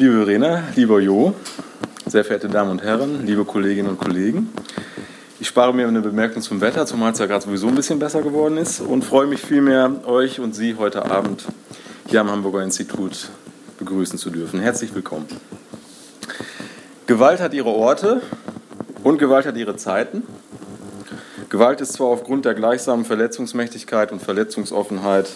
Liebe 0.00 0.24
Verena, 0.24 0.62
lieber 0.76 1.00
Jo, 1.00 1.34
sehr 2.06 2.24
verehrte 2.24 2.48
Damen 2.48 2.70
und 2.70 2.84
Herren, 2.84 3.26
liebe 3.26 3.44
Kolleginnen 3.44 3.88
und 3.88 3.98
Kollegen. 3.98 4.52
Ich 5.40 5.48
spare 5.48 5.74
mir 5.74 5.88
eine 5.88 6.00
Bemerkung 6.00 6.40
zum 6.40 6.60
Wetter, 6.60 6.86
zumal 6.86 7.10
es 7.10 7.18
ja 7.18 7.26
gerade 7.26 7.44
sowieso 7.44 7.66
ein 7.66 7.74
bisschen 7.74 7.98
besser 7.98 8.22
geworden 8.22 8.58
ist 8.58 8.80
und 8.80 9.04
freue 9.04 9.26
mich 9.26 9.40
vielmehr, 9.40 9.90
euch 10.06 10.38
und 10.38 10.54
Sie 10.54 10.76
heute 10.76 11.10
Abend 11.10 11.46
hier 12.06 12.20
am 12.20 12.30
Hamburger 12.30 12.62
Institut 12.62 13.28
begrüßen 13.80 14.20
zu 14.20 14.30
dürfen. 14.30 14.60
Herzlich 14.60 14.94
willkommen. 14.94 15.26
Gewalt 17.08 17.40
hat 17.40 17.52
ihre 17.52 17.70
Orte 17.70 18.22
und 19.02 19.18
Gewalt 19.18 19.46
hat 19.46 19.56
ihre 19.56 19.74
Zeiten. 19.74 20.22
Gewalt 21.48 21.80
ist 21.80 21.94
zwar 21.94 22.06
aufgrund 22.06 22.44
der 22.44 22.54
gleichsamen 22.54 23.04
Verletzungsmächtigkeit 23.04 24.12
und 24.12 24.22
Verletzungsoffenheit 24.22 25.28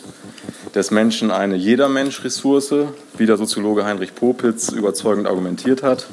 des 0.75 0.91
Menschen 0.91 1.31
eine 1.31 1.57
Jedermensch-Ressource, 1.57 2.75
wie 3.17 3.27
der 3.27 3.37
Soziologe 3.37 3.85
Heinrich 3.85 4.15
Popitz 4.15 4.71
überzeugend 4.71 5.27
argumentiert 5.27 5.83
hat. 5.83 6.07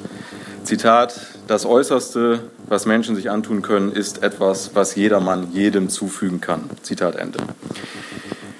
Zitat, 0.64 1.16
das 1.48 1.66
Äußerste, 1.66 2.42
was 2.68 2.86
Menschen 2.86 3.16
sich 3.16 3.30
antun 3.30 3.62
können, 3.62 3.92
ist 3.92 4.22
etwas, 4.22 4.72
was 4.76 4.96
jedermann 4.96 5.52
jedem 5.54 5.90
zufügen 5.90 6.42
kann. 6.42 6.70
Zitat 6.84 7.16
Ende. 7.16 7.40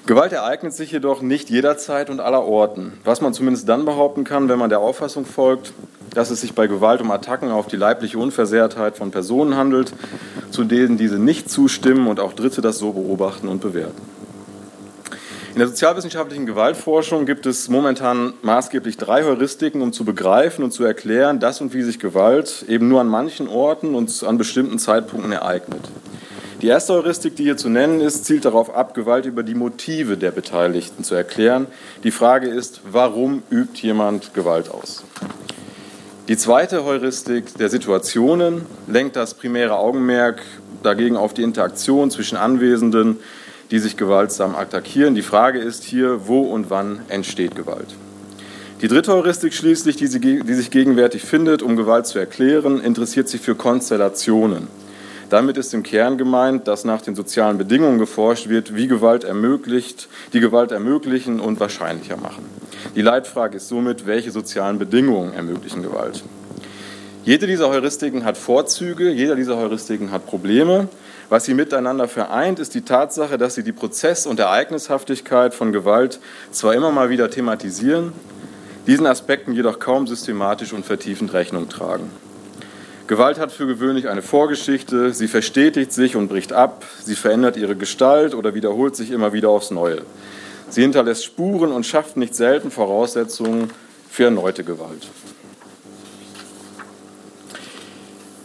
Gewalt 0.06 0.32
ereignet 0.32 0.72
sich 0.72 0.90
jedoch 0.90 1.22
nicht 1.22 1.50
jederzeit 1.50 2.10
und 2.10 2.18
aller 2.18 2.44
Orten, 2.44 2.94
was 3.04 3.20
man 3.20 3.32
zumindest 3.32 3.68
dann 3.68 3.84
behaupten 3.84 4.24
kann, 4.24 4.48
wenn 4.48 4.58
man 4.58 4.70
der 4.70 4.80
Auffassung 4.80 5.24
folgt, 5.24 5.72
dass 6.14 6.30
es 6.30 6.40
sich 6.40 6.54
bei 6.54 6.66
Gewalt 6.66 7.00
um 7.00 7.12
Attacken 7.12 7.52
auf 7.52 7.68
die 7.68 7.76
leibliche 7.76 8.18
Unversehrtheit 8.18 8.96
von 8.96 9.12
Personen 9.12 9.54
handelt, 9.56 9.92
zu 10.50 10.64
denen 10.64 10.96
diese 10.96 11.20
nicht 11.20 11.48
zustimmen 11.48 12.08
und 12.08 12.18
auch 12.18 12.32
Dritte 12.32 12.60
das 12.60 12.78
so 12.78 12.92
beobachten 12.92 13.46
und 13.46 13.60
bewerten. 13.60 14.02
In 15.52 15.58
der 15.58 15.66
sozialwissenschaftlichen 15.66 16.46
Gewaltforschung 16.46 17.26
gibt 17.26 17.44
es 17.44 17.68
momentan 17.68 18.34
maßgeblich 18.42 18.96
drei 18.96 19.24
Heuristiken, 19.24 19.82
um 19.82 19.92
zu 19.92 20.04
begreifen 20.04 20.62
und 20.62 20.70
zu 20.70 20.84
erklären, 20.84 21.40
dass 21.40 21.60
und 21.60 21.74
wie 21.74 21.82
sich 21.82 21.98
Gewalt 21.98 22.64
eben 22.68 22.86
nur 22.86 23.00
an 23.00 23.08
manchen 23.08 23.48
Orten 23.48 23.96
und 23.96 24.22
an 24.22 24.38
bestimmten 24.38 24.78
Zeitpunkten 24.78 25.32
ereignet. 25.32 25.80
Die 26.62 26.68
erste 26.68 26.92
Heuristik, 26.92 27.34
die 27.34 27.42
hier 27.44 27.56
zu 27.56 27.68
nennen 27.68 28.00
ist, 28.00 28.26
zielt 28.26 28.44
darauf 28.44 28.72
ab, 28.72 28.94
Gewalt 28.94 29.26
über 29.26 29.42
die 29.42 29.56
Motive 29.56 30.16
der 30.16 30.30
Beteiligten 30.30 31.02
zu 31.02 31.16
erklären. 31.16 31.66
Die 32.04 32.12
Frage 32.12 32.46
ist, 32.46 32.82
warum 32.90 33.42
übt 33.50 33.80
jemand 33.80 34.34
Gewalt 34.34 34.70
aus? 34.70 35.02
Die 36.28 36.36
zweite 36.36 36.84
Heuristik 36.84 37.56
der 37.58 37.70
Situationen 37.70 38.66
lenkt 38.86 39.16
das 39.16 39.34
primäre 39.34 39.76
Augenmerk 39.76 40.42
dagegen 40.84 41.16
auf 41.16 41.34
die 41.34 41.42
Interaktion 41.42 42.10
zwischen 42.10 42.36
Anwesenden, 42.36 43.18
die 43.70 43.78
sich 43.78 43.96
gewaltsam 43.96 44.54
attackieren. 44.54 45.14
Die 45.14 45.22
Frage 45.22 45.58
ist 45.58 45.84
hier, 45.84 46.26
wo 46.26 46.40
und 46.40 46.70
wann 46.70 47.00
entsteht 47.08 47.54
Gewalt? 47.54 47.94
Die 48.82 48.88
dritte 48.88 49.12
Heuristik 49.12 49.52
schließlich, 49.52 49.96
die, 49.96 50.06
sie, 50.06 50.20
die 50.20 50.54
sich 50.54 50.70
gegenwärtig 50.70 51.22
findet, 51.22 51.62
um 51.62 51.76
Gewalt 51.76 52.06
zu 52.06 52.18
erklären, 52.18 52.80
interessiert 52.80 53.28
sich 53.28 53.40
für 53.40 53.54
Konstellationen. 53.54 54.68
Damit 55.28 55.58
ist 55.58 55.74
im 55.74 55.82
Kern 55.84 56.18
gemeint, 56.18 56.66
dass 56.66 56.84
nach 56.84 57.02
den 57.02 57.14
sozialen 57.14 57.56
Bedingungen 57.56 57.98
geforscht 57.98 58.48
wird, 58.48 58.74
wie 58.74 58.88
Gewalt 58.88 59.22
ermöglicht, 59.22 60.08
die 60.32 60.40
Gewalt 60.40 60.72
ermöglichen 60.72 61.38
und 61.38 61.60
wahrscheinlicher 61.60 62.16
machen. 62.16 62.44
Die 62.96 63.02
Leitfrage 63.02 63.58
ist 63.58 63.68
somit, 63.68 64.06
welche 64.06 64.32
sozialen 64.32 64.78
Bedingungen 64.78 65.32
ermöglichen 65.34 65.82
Gewalt. 65.82 66.24
Jede 67.24 67.46
dieser 67.46 67.68
Heuristiken 67.68 68.24
hat 68.24 68.38
Vorzüge, 68.38 69.10
jeder 69.10 69.36
dieser 69.36 69.56
Heuristiken 69.56 70.10
hat 70.10 70.26
Probleme. 70.26 70.88
Was 71.30 71.44
sie 71.44 71.54
miteinander 71.54 72.08
vereint, 72.08 72.58
ist 72.58 72.74
die 72.74 72.80
Tatsache, 72.82 73.38
dass 73.38 73.54
sie 73.54 73.62
die 73.62 73.70
Prozess- 73.70 74.26
und 74.26 74.40
Ereignishaftigkeit 74.40 75.54
von 75.54 75.72
Gewalt 75.72 76.18
zwar 76.50 76.74
immer 76.74 76.90
mal 76.90 77.08
wieder 77.08 77.30
thematisieren, 77.30 78.12
diesen 78.88 79.06
Aspekten 79.06 79.52
jedoch 79.52 79.78
kaum 79.78 80.08
systematisch 80.08 80.72
und 80.72 80.84
vertiefend 80.84 81.32
Rechnung 81.32 81.68
tragen. 81.68 82.10
Gewalt 83.06 83.38
hat 83.38 83.52
für 83.52 83.68
gewöhnlich 83.68 84.08
eine 84.08 84.22
Vorgeschichte, 84.22 85.14
sie 85.14 85.28
verstetigt 85.28 85.92
sich 85.92 86.16
und 86.16 86.26
bricht 86.26 86.52
ab, 86.52 86.84
sie 87.00 87.14
verändert 87.14 87.56
ihre 87.56 87.76
Gestalt 87.76 88.34
oder 88.34 88.54
wiederholt 88.54 88.96
sich 88.96 89.12
immer 89.12 89.32
wieder 89.32 89.50
aufs 89.50 89.70
Neue. 89.70 90.02
Sie 90.68 90.82
hinterlässt 90.82 91.24
Spuren 91.24 91.70
und 91.70 91.86
schafft 91.86 92.16
nicht 92.16 92.34
selten 92.34 92.72
Voraussetzungen 92.72 93.70
für 94.10 94.24
erneute 94.24 94.64
Gewalt. 94.64 95.06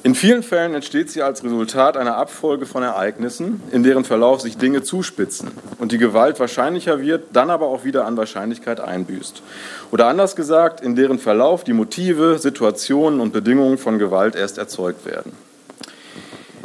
In 0.06 0.14
vielen 0.14 0.44
Fällen 0.44 0.76
entsteht 0.76 1.10
sie 1.10 1.24
als 1.24 1.44
Resultat 1.44 1.98
einer 1.98 2.16
Abfolge 2.16 2.68
von 2.68 2.84
Ereignissen, 2.84 3.64
in 3.72 3.82
deren 3.82 4.06
Verlauf 4.06 4.40
sich 4.40 4.56
Dinge 4.56 4.84
zuspitzen 4.84 5.50
und 5.80 5.92
die 5.92 5.98
Gewalt 5.98 6.40
wahrscheinlicher 6.40 7.02
wird, 7.02 7.30
dann 7.34 7.50
aber 7.50 7.66
auch 7.66 7.86
wieder 7.86 8.06
an 8.06 8.16
Wahrscheinlichkeit 8.16 8.80
einbüßt. 8.80 9.42
Oder 9.90 10.06
anders 10.06 10.36
gesagt, 10.36 10.80
in 10.80 10.96
deren 10.96 11.18
Verlauf 11.18 11.64
die 11.64 11.74
Motive, 11.74 12.38
Situationen 12.38 13.20
und 13.20 13.34
Bedingungen 13.34 13.80
von 13.80 13.98
Gewalt 13.98 14.36
erst 14.36 14.60
erzeugt 14.60 15.08
werden. 15.08 15.32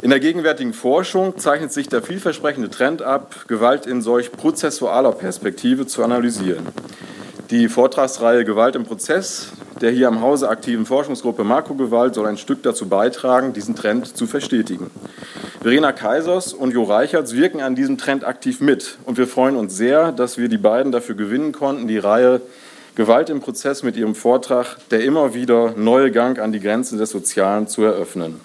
In 0.03 0.11
der 0.11 0.19
gegenwärtigen 0.19 0.73
Forschung 0.73 1.39
zeichnet 1.39 1.73
sich 1.73 1.89
der 1.89 2.03
vielversprechende 2.03 2.69
Trend 2.69 3.01
ab, 3.01 3.45
Gewalt 3.47 3.87
in 3.87 4.03
solch 4.03 4.31
prozessualer 4.31 5.13
Perspektive 5.13 5.87
zu 5.87 6.03
analysieren. 6.03 6.67
Die 7.49 7.69
Vortragsreihe 7.69 8.45
Gewalt 8.45 8.75
im 8.75 8.83
Prozess 8.83 9.47
der 9.81 9.91
hier 9.91 10.07
am 10.07 10.21
Hause 10.21 10.49
aktiven 10.49 10.85
Forschungsgruppe 10.85 11.43
Makrogewalt 11.43 12.15
soll 12.15 12.27
ein 12.27 12.37
Stück 12.37 12.63
dazu 12.63 12.87
beitragen, 12.87 13.53
diesen 13.53 13.75
Trend 13.75 14.15
zu 14.15 14.27
verstetigen. 14.27 14.91
Verena 15.61 15.91
Kaisers 15.91 16.53
und 16.53 16.73
Jo 16.73 16.83
Reichertz 16.83 17.33
wirken 17.33 17.61
an 17.61 17.75
diesem 17.75 17.97
Trend 17.97 18.23
aktiv 18.23 18.61
mit 18.61 18.97
und 19.05 19.17
wir 19.17 19.27
freuen 19.27 19.55
uns 19.55 19.75
sehr, 19.75 20.11
dass 20.11 20.37
wir 20.37 20.49
die 20.49 20.57
beiden 20.57 20.91
dafür 20.91 21.15
gewinnen 21.15 21.51
konnten, 21.51 21.87
die 21.87 21.97
Reihe 21.97 22.41
Gewalt 22.95 23.29
im 23.29 23.39
Prozess 23.39 23.83
mit 23.83 23.95
ihrem 23.95 24.15
Vortrag, 24.15 24.77
der 24.89 25.03
immer 25.03 25.33
wieder 25.33 25.73
neue 25.77 26.11
Gang 26.11 26.39
an 26.39 26.51
die 26.51 26.59
Grenzen 26.59 26.97
des 26.97 27.09
Sozialen 27.11 27.67
zu 27.67 27.83
eröffnen. 27.83 28.41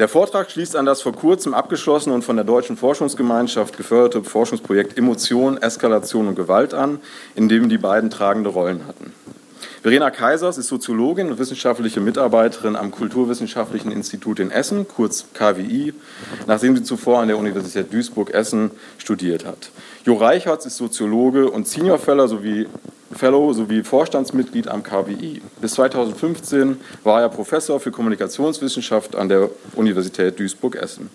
Der 0.00 0.08
Vortrag 0.08 0.50
schließt 0.50 0.76
an 0.76 0.86
das 0.86 1.02
vor 1.02 1.12
kurzem 1.12 1.52
abgeschlossene 1.52 2.14
und 2.14 2.24
von 2.24 2.34
der 2.34 2.46
Deutschen 2.46 2.78
Forschungsgemeinschaft 2.78 3.76
geförderte 3.76 4.24
Forschungsprojekt 4.24 4.96
Emotion, 4.96 5.58
Eskalation 5.58 6.26
und 6.26 6.36
Gewalt 6.36 6.72
an, 6.72 7.00
in 7.34 7.50
dem 7.50 7.68
die 7.68 7.76
beiden 7.76 8.08
tragende 8.08 8.48
Rollen 8.48 8.86
hatten. 8.86 9.12
Verena 9.82 10.08
Kaisers 10.08 10.56
ist 10.56 10.68
Soziologin 10.68 11.30
und 11.30 11.38
wissenschaftliche 11.38 12.00
Mitarbeiterin 12.00 12.76
am 12.76 12.92
Kulturwissenschaftlichen 12.92 13.92
Institut 13.92 14.40
in 14.40 14.50
Essen, 14.50 14.88
kurz 14.88 15.26
KWI, 15.34 15.92
nachdem 16.46 16.78
sie 16.78 16.82
zuvor 16.82 17.20
an 17.20 17.28
der 17.28 17.36
Universität 17.36 17.92
Duisburg-Essen 17.92 18.70
studiert 18.96 19.44
hat. 19.44 19.70
Jo 20.06 20.14
Reichertz 20.14 20.64
ist 20.64 20.78
Soziologe 20.78 21.50
und 21.50 21.68
Senior 21.68 21.98
Fellow 21.98 22.26
sowie, 22.26 22.68
Fellow 23.12 23.52
sowie 23.52 23.82
Vorstandsmitglied 23.82 24.68
am 24.68 24.82
KWI. 24.82 25.42
Bis 25.60 25.74
2015 25.74 26.80
war 27.02 27.20
er 27.20 27.28
Professor 27.28 27.80
für 27.80 27.90
Kommunikationswissenschaft 27.90 29.16
an 29.16 29.28
der 29.28 29.50
Universität 29.74 30.38
Duisburg-Essen. 30.38 31.10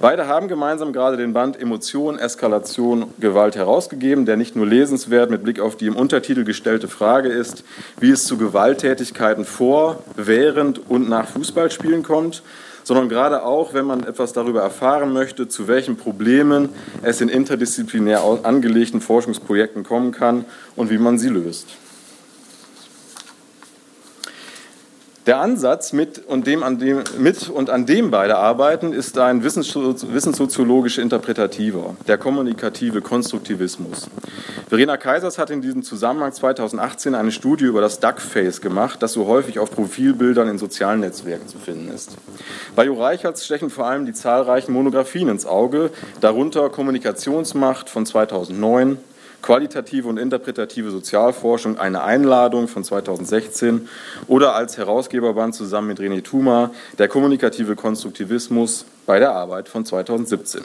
Beide 0.00 0.26
haben 0.26 0.48
gemeinsam 0.48 0.92
gerade 0.92 1.16
den 1.16 1.32
Band 1.32 1.60
Emotion, 1.60 2.18
Eskalation, 2.18 3.12
Gewalt 3.20 3.56
herausgegeben, 3.56 4.24
der 4.24 4.36
nicht 4.36 4.56
nur 4.56 4.66
lesenswert 4.66 5.30
mit 5.30 5.42
Blick 5.42 5.60
auf 5.60 5.76
die 5.76 5.86
im 5.86 5.96
Untertitel 5.96 6.44
gestellte 6.44 6.88
Frage 6.88 7.28
ist, 7.28 7.64
wie 8.00 8.10
es 8.10 8.24
zu 8.24 8.38
Gewalttätigkeiten 8.38 9.44
vor, 9.44 10.02
während 10.16 10.90
und 10.90 11.08
nach 11.08 11.28
Fußballspielen 11.28 12.02
kommt, 12.02 12.42
sondern 12.84 13.08
gerade 13.08 13.44
auch, 13.44 13.74
wenn 13.74 13.86
man 13.86 14.04
etwas 14.04 14.32
darüber 14.32 14.62
erfahren 14.62 15.12
möchte, 15.12 15.48
zu 15.48 15.68
welchen 15.68 15.96
Problemen 15.96 16.68
es 17.02 17.20
in 17.20 17.28
interdisziplinär 17.28 18.22
angelegten 18.42 19.00
Forschungsprojekten 19.00 19.84
kommen 19.84 20.12
kann 20.12 20.44
und 20.76 20.90
wie 20.90 20.98
man 20.98 21.18
sie 21.18 21.28
löst. 21.28 21.68
Der 25.26 25.38
Ansatz 25.38 25.92
mit 25.92 26.26
und, 26.26 26.48
dem, 26.48 26.64
an 26.64 26.80
dem, 26.80 27.04
mit 27.16 27.48
und 27.48 27.70
an 27.70 27.86
dem 27.86 28.10
beide 28.10 28.38
arbeiten 28.38 28.92
ist 28.92 29.16
ein 29.18 29.44
wissenssoziologisch 29.44 30.98
interpretativer, 30.98 31.94
der 32.08 32.18
kommunikative 32.18 33.02
Konstruktivismus. 33.02 34.08
Verena 34.68 34.96
Kaisers 34.96 35.38
hat 35.38 35.50
in 35.50 35.62
diesem 35.62 35.84
Zusammenhang 35.84 36.32
2018 36.32 37.14
eine 37.14 37.30
Studie 37.30 37.66
über 37.66 37.80
das 37.80 38.00
Duckface 38.00 38.60
gemacht, 38.60 39.00
das 39.00 39.12
so 39.12 39.28
häufig 39.28 39.60
auf 39.60 39.70
Profilbildern 39.70 40.48
in 40.48 40.58
sozialen 40.58 40.98
Netzwerken 40.98 41.46
zu 41.46 41.58
finden 41.58 41.92
ist. 41.94 42.16
Bei 42.74 42.86
Jo 42.86 42.94
Reichertz 42.94 43.44
stechen 43.44 43.70
vor 43.70 43.86
allem 43.86 44.06
die 44.06 44.14
zahlreichen 44.14 44.72
Monographien 44.72 45.28
ins 45.28 45.46
Auge, 45.46 45.90
darunter 46.20 46.68
Kommunikationsmacht 46.68 47.88
von 47.88 48.06
2009, 48.06 48.98
Qualitative 49.42 50.08
und 50.08 50.18
interpretative 50.18 50.90
Sozialforschung, 50.90 51.76
eine 51.76 52.02
Einladung 52.02 52.68
von 52.68 52.84
2016 52.84 53.88
oder 54.28 54.54
als 54.54 54.78
Herausgeberband 54.78 55.54
zusammen 55.54 55.88
mit 55.88 55.98
René 55.98 56.22
Thuma 56.22 56.70
der 56.98 57.08
kommunikative 57.08 57.74
Konstruktivismus 57.74 58.86
bei 59.04 59.18
der 59.18 59.32
Arbeit 59.32 59.68
von 59.68 59.84
2017. 59.84 60.62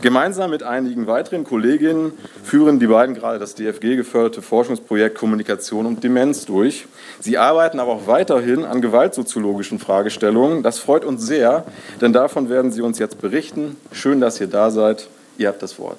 Gemeinsam 0.00 0.50
mit 0.50 0.62
einigen 0.62 1.06
weiteren 1.06 1.44
Kolleginnen 1.44 2.12
führen 2.42 2.80
die 2.80 2.86
beiden 2.86 3.14
gerade 3.14 3.38
das 3.38 3.54
DFG 3.54 3.96
geförderte 3.96 4.40
Forschungsprojekt 4.40 5.18
Kommunikation 5.18 5.84
und 5.84 6.02
Demenz 6.02 6.46
durch. 6.46 6.86
Sie 7.20 7.36
arbeiten 7.36 7.80
aber 7.80 7.92
auch 7.92 8.06
weiterhin 8.06 8.64
an 8.64 8.80
gewaltsoziologischen 8.80 9.78
Fragestellungen. 9.78 10.62
Das 10.62 10.78
freut 10.78 11.04
uns 11.04 11.26
sehr, 11.26 11.64
denn 12.00 12.12
davon 12.14 12.48
werden 12.48 12.72
sie 12.72 12.80
uns 12.80 12.98
jetzt 12.98 13.20
berichten. 13.20 13.76
Schön, 13.92 14.20
dass 14.20 14.40
ihr 14.40 14.46
da 14.46 14.70
seid. 14.70 15.08
Ihr 15.38 15.48
habt 15.48 15.62
das 15.62 15.78
Wort. 15.78 15.98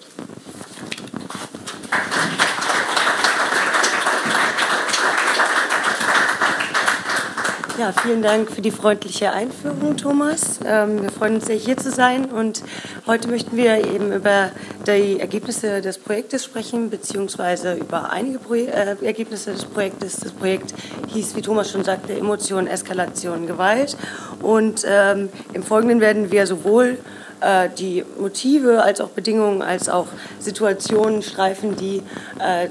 Ja, 7.77 7.91
vielen 7.91 8.23
Dank 8.23 8.49
für 8.49 8.61
die 8.61 8.71
freundliche 8.71 9.31
Einführung, 9.31 9.97
Thomas. 9.97 10.59
Ähm, 10.65 11.03
wir 11.03 11.11
freuen 11.11 11.35
uns 11.35 11.45
sehr, 11.45 11.57
hier 11.57 11.77
zu 11.77 11.91
sein. 11.91 12.25
Und 12.25 12.63
heute 13.05 13.27
möchten 13.27 13.55
wir 13.55 13.85
eben 13.93 14.11
über 14.11 14.49
die 14.87 15.19
Ergebnisse 15.19 15.79
des 15.83 15.99
Projektes 15.99 16.43
sprechen, 16.43 16.89
beziehungsweise 16.89 17.75
über 17.75 18.09
einige 18.09 18.39
Pro 18.39 18.55
äh, 18.55 18.95
Ergebnisse 19.03 19.51
des 19.51 19.65
Projektes. 19.65 20.17
Das 20.17 20.31
Projekt 20.31 20.73
hieß, 21.09 21.35
wie 21.35 21.41
Thomas 21.43 21.69
schon 21.69 21.83
sagte, 21.83 22.13
Emotion, 22.13 22.65
Eskalation, 22.65 23.45
Gewalt. 23.45 23.95
Und 24.41 24.83
ähm, 24.89 25.29
im 25.53 25.61
Folgenden 25.61 26.01
werden 26.01 26.31
wir 26.31 26.47
sowohl 26.47 26.97
äh, 27.41 27.69
die 27.77 28.03
Motive 28.19 28.81
als 28.81 29.01
auch 29.01 29.09
Bedingungen, 29.09 29.61
als 29.61 29.87
auch 29.87 30.07
Situationen 30.39 31.21
streifen, 31.21 31.75
die 31.75 32.01
äh, 32.39 32.69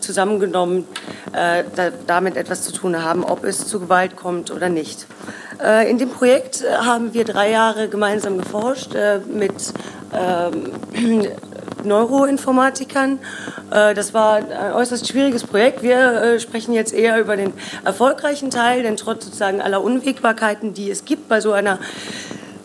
zusammengenommen 0.00 0.86
äh, 1.32 1.64
da, 1.74 1.90
damit 2.06 2.36
etwas 2.36 2.62
zu 2.62 2.72
tun 2.72 3.02
haben, 3.02 3.24
ob 3.24 3.44
es 3.44 3.66
zu 3.66 3.80
Gewalt 3.80 4.16
kommt 4.16 4.50
oder 4.50 4.68
nicht. 4.68 5.06
Äh, 5.62 5.90
in 5.90 5.98
dem 5.98 6.10
Projekt 6.10 6.62
äh, 6.62 6.72
haben 6.72 7.14
wir 7.14 7.24
drei 7.24 7.50
Jahre 7.50 7.88
gemeinsam 7.88 8.38
geforscht 8.38 8.94
äh, 8.94 9.20
mit 9.26 9.72
ähm, 10.12 10.72
Neuroinformatikern. 11.84 13.18
Äh, 13.70 13.94
das 13.94 14.14
war 14.14 14.36
ein 14.36 14.72
äußerst 14.72 15.08
schwieriges 15.08 15.44
Projekt. 15.44 15.82
Wir 15.82 15.98
äh, 15.98 16.40
sprechen 16.40 16.74
jetzt 16.74 16.92
eher 16.92 17.18
über 17.20 17.36
den 17.36 17.52
erfolgreichen 17.84 18.50
Teil, 18.50 18.82
denn 18.82 18.96
trotz 18.96 19.24
sozusagen 19.24 19.60
aller 19.60 19.82
Unwägbarkeiten, 19.82 20.74
die 20.74 20.90
es 20.90 21.04
gibt 21.04 21.28
bei 21.28 21.40
so 21.40 21.52
einer 21.52 21.78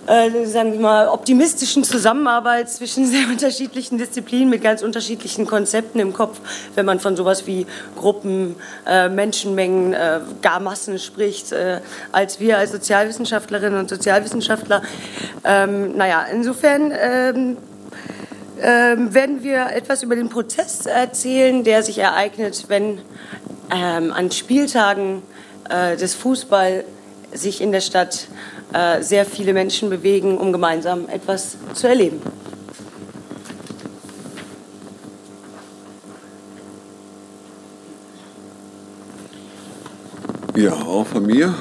äh, 0.07 0.45
sagen 0.45 0.73
wir 0.73 0.79
mal, 0.79 1.07
optimistischen 1.07 1.83
Zusammenarbeit 1.83 2.69
zwischen 2.69 3.05
sehr 3.11 3.27
unterschiedlichen 3.27 3.97
Disziplinen 3.97 4.50
mit 4.50 4.61
ganz 4.61 4.81
unterschiedlichen 4.81 5.45
Konzepten 5.45 6.00
im 6.00 6.13
Kopf, 6.13 6.39
wenn 6.75 6.85
man 6.85 7.00
von 7.00 7.15
sowas 7.15 7.47
wie 7.47 7.65
Gruppen, 7.95 8.55
äh, 8.85 9.09
Menschenmengen, 9.09 9.94
äh, 9.94 10.19
gar 10.41 10.59
Massen 10.59 11.00
spricht, 11.00 11.51
äh, 11.51 11.79
als 12.11 12.39
wir 12.39 12.57
als 12.57 12.71
Sozialwissenschaftlerinnen 12.71 13.79
und 13.79 13.89
Sozialwissenschaftler. 13.89 14.81
Ähm, 15.44 15.95
naja, 15.95 16.25
insofern 16.31 16.91
ähm, 16.91 17.57
ähm, 18.61 19.13
werden 19.13 19.44
wir 19.44 19.71
etwas 19.71 20.03
über 20.03 20.15
den 20.15 20.29
Prozess 20.29 20.85
erzählen, 20.85 21.63
der 21.63 21.83
sich 21.83 21.97
ereignet, 21.97 22.65
wenn 22.67 23.00
ähm, 23.73 24.11
an 24.13 24.31
Spieltagen 24.31 25.21
äh, 25.69 25.97
des 25.97 26.13
Fußball 26.15 26.83
sich 27.33 27.61
in 27.61 27.71
der 27.71 27.81
Stadt 27.81 28.27
äh, 28.74 29.02
sehr 29.02 29.25
viele 29.25 29.54
Menschen 29.54 29.90
bewegen, 29.90 30.38
um 30.38 30.52
gemeinsam 30.52 31.08
etwas 31.10 31.58
zu 31.74 31.88
erleben. 31.88 32.22
Ja, 40.56 40.74
auch 40.74 41.08
von 41.08 41.25
mir 41.25 41.56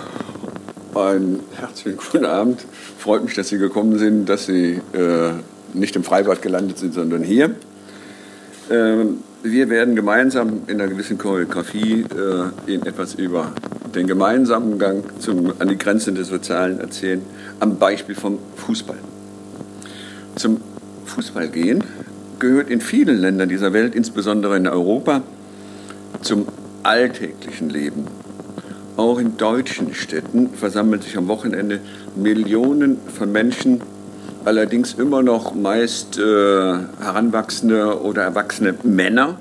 einen 0.95 1.41
herzlichen 1.57 1.99
guten 1.99 2.27
Abend. 2.27 2.65
Freut 2.99 3.25
mich, 3.25 3.35
dass 3.35 3.49
Sie 3.49 3.59
gekommen 3.59 3.99
sind, 3.99 4.27
dass 4.27 4.47
Sie 4.47 4.81
äh, 4.93 5.33
nicht 5.73 5.97
im 5.97 6.05
Freibad 6.05 6.43
gelandet 6.43 6.79
sind, 6.79 6.93
sondern 6.93 7.23
hier. 7.23 7.55
Ähm, 8.71 9.21
wir 9.43 9.69
werden 9.71 9.97
gemeinsam 9.97 10.63
in 10.69 10.81
einer 10.81 10.89
gewissen 10.89 11.19
Choreografie 11.19 12.03
äh, 12.03 12.71
Ihnen 12.71 12.87
etwas 12.87 13.15
über 13.15 13.53
den 13.95 14.07
gemeinsamen 14.07 14.79
Gang 14.79 15.05
zum, 15.21 15.53
an 15.59 15.69
die 15.69 15.77
Grenzen 15.77 16.15
des 16.15 16.29
Sozialen 16.29 16.81
erzählen, 16.81 17.23
am 17.61 17.79
Beispiel 17.79 18.15
vom 18.15 18.39
Fußball. 18.57 18.99
Zum 20.37 20.61
Fußballgehen 21.05 21.83
gehört 22.39 22.71
in 22.71 22.81
vielen 22.81 23.19
Ländern 23.19 23.49
dieser 23.49 23.73
Welt, 23.73 23.95
insbesondere 23.95 24.57
in 24.57 24.67
Europa, 24.67 25.23
zum 26.23 26.47
alltäglichen 26.83 27.69
Leben. 27.69 28.07
Auch 28.97 29.19
in 29.19 29.37
deutschen 29.37 29.95
Städten 29.95 30.51
versammeln 30.51 31.03
sich 31.03 31.17
am 31.17 31.29
Wochenende 31.29 31.81
Millionen 32.15 32.99
von 33.09 33.33
Menschen, 33.33 33.81
allerdings 34.45 34.95
immer 34.95 35.23
noch 35.23 35.55
meist 35.55 36.19
äh, 36.19 36.23
heranwachsende 36.23 38.03
oder 38.03 38.23
erwachsene 38.23 38.75
Männer 38.83 39.39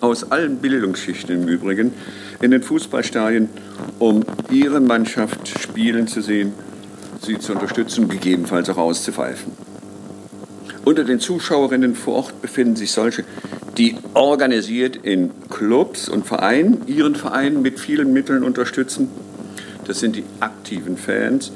aus 0.00 0.30
allen 0.30 0.58
Bildungsschichten 0.58 1.42
im 1.42 1.48
Übrigen 1.48 1.92
in 2.40 2.50
den 2.50 2.62
Fußballstadien, 2.62 3.48
um 3.98 4.22
ihre 4.50 4.80
Mannschaft 4.80 5.48
spielen 5.48 6.06
zu 6.06 6.20
sehen, 6.20 6.52
sie 7.20 7.38
zu 7.38 7.52
unterstützen, 7.52 8.08
gegebenenfalls 8.08 8.68
auch 8.70 8.76
auszupfeifen. 8.76 9.52
Unter 10.84 11.04
den 11.04 11.18
Zuschauerinnen 11.18 11.94
vor 11.94 12.14
Ort 12.14 12.42
befinden 12.42 12.76
sich 12.76 12.92
solche, 12.92 13.24
die 13.76 13.96
organisiert 14.14 14.96
in 14.96 15.30
Clubs 15.50 16.08
und 16.08 16.26
Vereinen 16.26 16.82
ihren 16.86 17.16
Verein 17.16 17.62
mit 17.62 17.80
vielen 17.80 18.12
Mitteln 18.12 18.44
unterstützen. 18.44 19.08
Das 19.86 20.00
sind 20.00 20.16
die 20.16 20.24
aktiven 20.40 20.96
Fans 20.96 21.52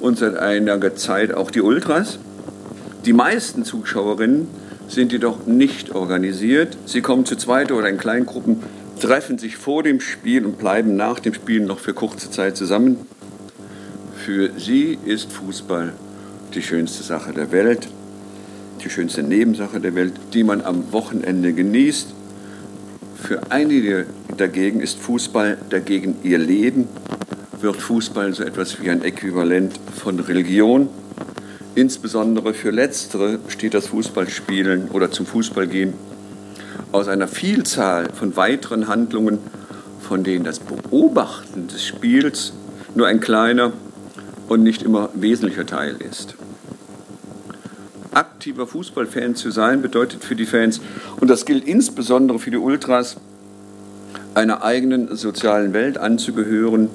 und 0.00 0.18
seit 0.18 0.36
einiger 0.36 0.94
Zeit 0.96 1.32
auch 1.32 1.50
die 1.50 1.60
Ultras. 1.60 2.18
Die 3.04 3.12
meisten 3.12 3.64
Zuschauerinnen 3.64 4.48
sind 4.88 5.12
jedoch 5.12 5.46
nicht 5.46 5.94
organisiert. 5.94 6.76
Sie 6.86 7.00
kommen 7.00 7.24
zu 7.24 7.36
zweit 7.36 7.72
oder 7.72 7.88
in 7.88 7.98
Kleingruppen 7.98 8.62
treffen 8.98 9.38
sich 9.38 9.56
vor 9.56 9.82
dem 9.82 10.00
Spiel 10.00 10.44
und 10.44 10.58
bleiben 10.58 10.96
nach 10.96 11.20
dem 11.20 11.34
Spiel 11.34 11.60
noch 11.60 11.78
für 11.78 11.94
kurze 11.94 12.30
Zeit 12.30 12.56
zusammen. 12.56 12.98
Für 14.16 14.50
sie 14.58 14.98
ist 15.04 15.32
Fußball 15.32 15.92
die 16.54 16.62
schönste 16.62 17.02
Sache 17.02 17.32
der 17.32 17.52
Welt, 17.52 17.88
die 18.84 18.90
schönste 18.90 19.22
Nebensache 19.22 19.80
der 19.80 19.94
Welt, 19.94 20.14
die 20.34 20.44
man 20.44 20.62
am 20.62 20.92
Wochenende 20.92 21.52
genießt. 21.52 22.08
Für 23.22 23.50
einige 23.50 24.06
dagegen 24.36 24.80
ist 24.80 24.98
Fußball 24.98 25.58
dagegen 25.70 26.16
ihr 26.22 26.38
Leben, 26.38 26.88
wird 27.60 27.76
Fußball 27.76 28.34
so 28.34 28.44
etwas 28.44 28.80
wie 28.80 28.90
ein 28.90 29.02
Äquivalent 29.02 29.78
von 29.96 30.20
Religion. 30.20 30.88
Insbesondere 31.74 32.54
für 32.54 32.70
Letztere 32.70 33.38
steht 33.48 33.74
das 33.74 33.88
Fußballspielen 33.88 34.88
oder 34.88 35.10
zum 35.10 35.26
Fußballgehen 35.26 35.94
aus 36.92 37.08
einer 37.08 37.28
Vielzahl 37.28 38.10
von 38.12 38.36
weiteren 38.36 38.88
Handlungen, 38.88 39.38
von 40.00 40.24
denen 40.24 40.44
das 40.44 40.60
Beobachten 40.60 41.68
des 41.68 41.84
Spiels 41.84 42.52
nur 42.94 43.06
ein 43.06 43.20
kleiner 43.20 43.72
und 44.48 44.62
nicht 44.62 44.82
immer 44.82 45.10
wesentlicher 45.14 45.66
Teil 45.66 45.96
ist. 46.00 46.34
Aktiver 48.12 48.66
Fußballfan 48.66 49.36
zu 49.36 49.50
sein 49.50 49.82
bedeutet 49.82 50.24
für 50.24 50.34
die 50.34 50.46
Fans, 50.46 50.80
und 51.20 51.28
das 51.28 51.44
gilt 51.44 51.64
insbesondere 51.64 52.38
für 52.38 52.50
die 52.50 52.56
Ultras, 52.56 53.16
einer 54.34 54.62
eigenen 54.62 55.16
sozialen 55.16 55.72
Welt 55.72 55.98
anzugehören, 55.98 56.88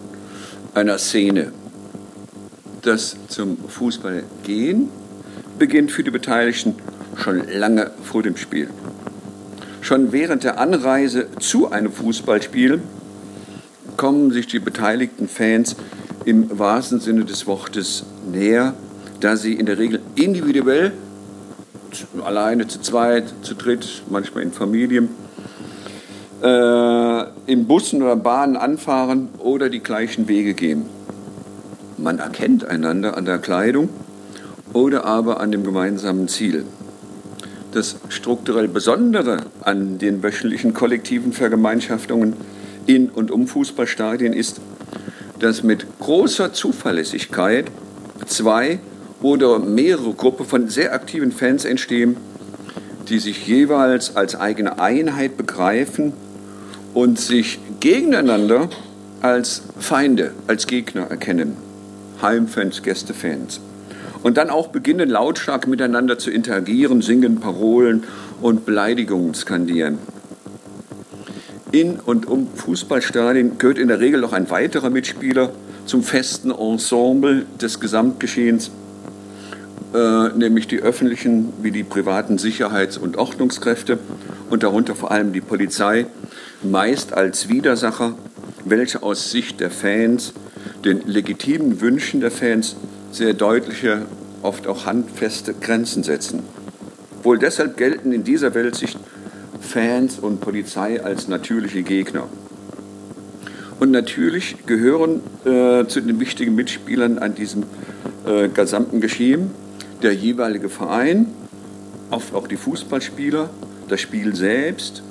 einer 0.73 0.97
Szene. 0.97 1.51
Das 2.81 3.15
zum 3.27 3.57
Fußball 3.67 4.23
gehen 4.43 4.89
beginnt 5.59 5.91
für 5.91 6.03
die 6.03 6.11
Beteiligten 6.11 6.75
schon 7.15 7.47
lange 7.47 7.91
vor 8.03 8.23
dem 8.23 8.35
Spiel 8.37 8.69
schon 9.83 10.11
während 10.11 10.43
der 10.43 10.59
Anreise 10.59 11.27
zu 11.39 11.71
einem 11.71 11.91
Fußballspiel 11.91 12.81
kommen 13.97 14.31
sich 14.31 14.47
die 14.47 14.59
beteiligten 14.59 15.27
Fans 15.27 15.75
im 16.25 16.57
wahrsten 16.57 16.99
Sinne 16.99 17.25
des 17.25 17.45
Wortes 17.47 18.05
näher, 18.31 18.73
da 19.19 19.35
sie 19.35 19.53
in 19.53 19.65
der 19.65 19.77
Regel 19.77 19.99
individuell, 20.15 20.93
alleine, 22.23 22.67
zu 22.67 22.81
zweit, 22.81 23.25
zu 23.43 23.53
dritt, 23.55 24.03
manchmal 24.09 24.43
in 24.43 24.51
Familien, 24.51 25.09
äh, 26.41 26.45
in 27.45 27.67
Bussen 27.67 28.01
oder 28.01 28.15
Bahnen 28.15 28.55
anfahren 28.55 29.29
oder 29.37 29.69
die 29.69 29.81
gleichen 29.81 30.27
Wege 30.27 30.53
gehen. 30.53 30.85
Man 31.97 32.19
erkennt 32.19 32.65
einander 32.65 33.17
an 33.17 33.25
der 33.25 33.37
Kleidung 33.37 33.89
oder 34.71 35.05
aber 35.05 35.39
an 35.39 35.51
dem 35.51 35.63
gemeinsamen 35.63 36.27
Ziel. 36.27 36.65
Das 37.71 37.97
strukturell 38.09 38.67
Besondere 38.67 39.43
an 39.61 39.97
den 39.97 40.23
wöchentlichen 40.23 40.73
kollektiven 40.73 41.33
Vergemeinschaftungen 41.33 42.33
in 42.85 43.09
und 43.09 43.31
um 43.31 43.47
Fußballstadien 43.47 44.33
ist, 44.33 44.61
dass 45.39 45.63
mit 45.63 45.85
großer 45.99 46.53
Zuverlässigkeit 46.53 47.65
zwei 48.25 48.79
oder 49.21 49.59
mehrere 49.59 50.13
Gruppen 50.13 50.45
von 50.45 50.69
sehr 50.69 50.93
aktiven 50.93 51.31
Fans 51.31 51.65
entstehen, 51.65 52.17
die 53.09 53.19
sich 53.19 53.47
jeweils 53.47 54.15
als 54.15 54.35
eigene 54.35 54.79
Einheit 54.79 55.35
begreifen 55.35 56.13
und 56.93 57.19
sich 57.19 57.59
gegeneinander 57.79 58.69
als 59.21 59.63
Feinde, 59.79 60.31
als 60.47 60.67
Gegner 60.67 61.03
erkennen. 61.09 61.57
Heimfans, 62.21 62.83
Gästefans 62.83 63.59
und 64.23 64.37
dann 64.37 64.49
auch 64.49 64.69
beginnen 64.69 65.09
lautstark 65.09 65.67
miteinander 65.67 66.17
zu 66.17 66.31
interagieren, 66.31 67.01
singen 67.01 67.39
Parolen 67.39 68.05
und 68.41 68.65
Beleidigungen 68.65 69.33
skandieren. 69.33 69.99
In 71.71 71.99
und 71.99 72.27
um 72.27 72.47
Fußballstadien 72.55 73.57
gehört 73.57 73.77
in 73.77 73.89
der 73.89 73.99
Regel 73.99 74.21
noch 74.21 74.33
ein 74.33 74.49
weiterer 74.49 74.89
Mitspieler 74.89 75.51
zum 75.85 76.03
festen 76.03 76.51
Ensemble 76.51 77.45
des 77.61 77.79
Gesamtgeschehens, 77.79 78.71
äh, 79.93 80.29
nämlich 80.29 80.67
die 80.67 80.79
öffentlichen 80.79 81.51
wie 81.61 81.71
die 81.71 81.83
privaten 81.83 82.37
Sicherheits- 82.37 82.97
und 82.97 83.17
Ordnungskräfte 83.17 83.99
und 84.49 84.63
darunter 84.63 84.95
vor 84.95 85.11
allem 85.11 85.33
die 85.33 85.41
Polizei, 85.41 86.05
meist 86.63 87.13
als 87.13 87.49
Widersacher, 87.49 88.15
welche 88.65 89.03
aus 89.03 89.31
Sicht 89.31 89.59
der 89.59 89.71
Fans 89.71 90.33
den 90.83 91.01
legitimen 91.05 91.81
Wünschen 91.81 92.21
der 92.21 92.31
Fans 92.31 92.75
sehr 93.11 93.33
deutliche, 93.33 94.03
oft 94.41 94.67
auch 94.67 94.85
handfeste 94.85 95.53
Grenzen 95.53 96.03
setzen. 96.03 96.43
Wohl 97.23 97.39
deshalb 97.39 97.77
gelten 97.77 98.11
in 98.11 98.23
dieser 98.23 98.53
Weltsicht 98.53 98.97
Fans 99.61 100.19
und 100.19 100.41
Polizei 100.41 101.01
als 101.01 101.27
natürliche 101.27 101.83
Gegner. 101.83 102.27
Und 103.79 103.91
natürlich 103.91 104.65
gehören 104.65 105.21
äh, 105.45 105.85
zu 105.87 106.01
den 106.01 106.19
wichtigen 106.19 106.55
Mitspielern 106.55 107.17
an 107.17 107.35
diesem 107.35 107.63
äh, 108.25 108.49
gesamten 108.49 109.01
Geschehen 109.01 109.51
der 110.01 110.13
jeweilige 110.13 110.69
Verein, 110.69 111.27
oft 112.11 112.35
auch 112.35 112.47
die 112.47 112.57
Fußballspieler, 112.57 113.49
das 113.87 114.01
Spiel 114.01 114.35
selbst, 114.35 115.01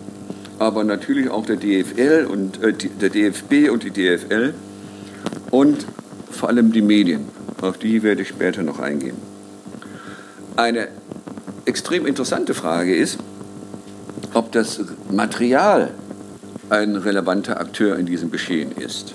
aber 0.62 0.85
natürlich 0.85 1.28
auch 1.28 1.45
der 1.45 1.57
DFL 1.57 2.26
und 2.31 2.62
äh, 2.62 2.73
der 2.73 3.11
DFB 3.11 3.71
und 3.71 3.83
die 3.83 3.90
DFL 3.90 4.54
und 5.50 5.87
vor 6.31 6.49
allem 6.49 6.73
die 6.73 6.83
Medien. 6.83 7.26
Auf 7.61 7.78
die 7.78 8.02
werde 8.02 8.23
ich 8.23 8.28
später 8.28 8.62
noch 8.62 8.78
eingehen. 8.78 9.16
Eine 10.57 10.88
extrem 11.64 12.07
interessante 12.07 12.54
Frage 12.54 12.95
ist, 12.95 13.19
ob 14.35 14.52
das 14.52 14.81
Material 15.11 15.90
ein 16.71 16.97
relevanter 16.97 17.61
Akteur 17.61 17.99
in 17.99 18.07
diesem 18.07 18.31
Geschehen 18.31 18.73
ist. 18.73 19.14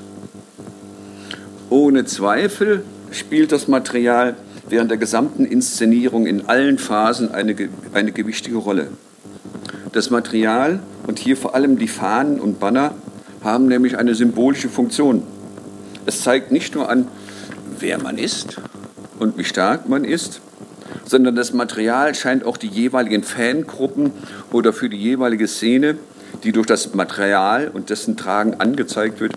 Ohne 1.70 2.06
Zweifel 2.06 2.84
spielt 3.12 3.52
das 3.52 3.68
Material 3.68 4.36
während 4.70 4.92
der 4.92 4.98
gesamten 4.98 5.46
Inszenierung 5.46 6.28
in 6.28 6.48
allen 6.48 6.78
Phasen 6.78 7.32
eine, 7.32 7.56
eine 7.94 8.12
gewichtige 8.12 8.58
Rolle. 8.58 8.90
Das 9.92 10.10
Material 10.10 10.80
und 11.08 11.20
hier 11.20 11.36
vor 11.36 11.56
allem 11.56 11.80
die 11.80 11.88
Fahnen 11.88 12.40
und 12.40 12.60
Banner 12.60 12.94
haben 13.44 13.68
nämlich 13.68 13.98
eine 13.98 14.14
symbolische 14.14 14.70
Funktion. 14.70 15.24
Es 16.06 16.22
zeigt 16.22 16.52
nicht 16.52 16.76
nur 16.76 16.90
an, 16.90 17.08
wer 17.80 18.02
man 18.02 18.18
ist 18.18 18.62
und 19.20 19.38
wie 19.38 19.44
stark 19.44 19.90
man 19.90 20.04
ist, 20.04 20.42
sondern 21.06 21.36
das 21.36 21.54
Material 21.54 22.14
scheint 22.14 22.46
auch 22.46 22.58
die 22.58 22.68
jeweiligen 22.68 23.24
Fangruppen 23.24 24.12
oder 24.52 24.74
für 24.74 24.90
die 24.90 24.98
jeweilige 24.98 25.48
Szene, 25.48 25.98
die 26.44 26.52
durch 26.52 26.68
das 26.68 26.94
Material 26.94 27.70
und 27.74 27.90
dessen 27.90 28.18
Tragen 28.18 28.56
angezeigt 28.56 29.20
wird, 29.22 29.34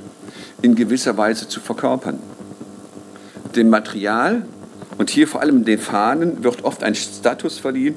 in 0.62 0.74
gewisser 0.74 1.16
Weise 1.16 1.48
zu 1.48 1.60
verkörpern. 1.60 2.18
Dem 3.54 3.70
Material 3.70 4.42
und 4.98 5.10
hier 5.10 5.26
vor 5.26 5.40
allem 5.40 5.64
den 5.64 5.78
Fahnen 5.78 6.42
wird 6.44 6.64
oft 6.64 6.82
ein 6.82 6.94
Status 6.94 7.58
verliehen, 7.58 7.94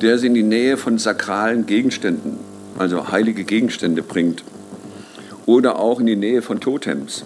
der 0.00 0.18
sie 0.18 0.26
in 0.26 0.34
die 0.34 0.42
Nähe 0.42 0.76
von 0.76 0.98
sakralen 0.98 1.66
Gegenständen, 1.66 2.51
also 2.78 3.10
heilige 3.10 3.44
Gegenstände 3.44 4.02
bringt, 4.02 4.44
oder 5.46 5.78
auch 5.78 6.00
in 6.00 6.06
die 6.06 6.16
Nähe 6.16 6.42
von 6.42 6.60
Totems. 6.60 7.24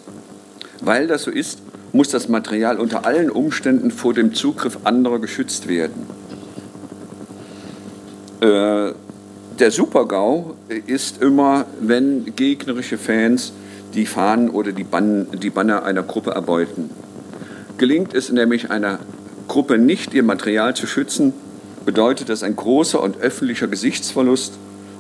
Weil 0.81 1.07
das 1.07 1.25
so 1.25 1.31
ist, 1.31 1.61
muss 1.93 2.09
das 2.09 2.29
Material 2.29 2.79
unter 2.79 3.07
allen 3.07 3.31
Umständen 3.31 3.91
vor 3.91 4.15
dem 4.15 4.35
Zugriff 4.35 4.79
anderer 4.85 5.19
geschützt 5.19 5.69
werden. 5.69 6.07
Äh, 8.41 8.93
der 9.59 9.71
Supergau 9.71 10.55
ist 10.87 11.23
immer, 11.23 11.65
wenn 11.81 12.35
gegnerische 12.37 12.99
Fans 12.99 13.53
die 13.95 14.05
Fahnen 14.05 14.50
oder 14.50 14.73
die, 14.73 14.85
Ban 14.85 15.29
die 15.33 15.49
Banner 15.49 15.85
einer 15.85 16.03
Gruppe 16.03 16.33
erbeuten. 16.33 16.91
Gelingt 17.79 18.15
es 18.15 18.31
nämlich 18.31 18.71
einer 18.71 18.99
Gruppe 19.49 19.79
nicht, 19.79 20.12
ihr 20.12 20.23
Material 20.23 20.75
zu 20.76 20.87
schützen, 20.87 21.33
bedeutet 21.87 22.29
das 22.29 22.43
ein 22.43 22.57
großer 22.57 23.03
und 23.03 23.19
öffentlicher 23.19 23.69
Gesichtsverlust 23.69 24.55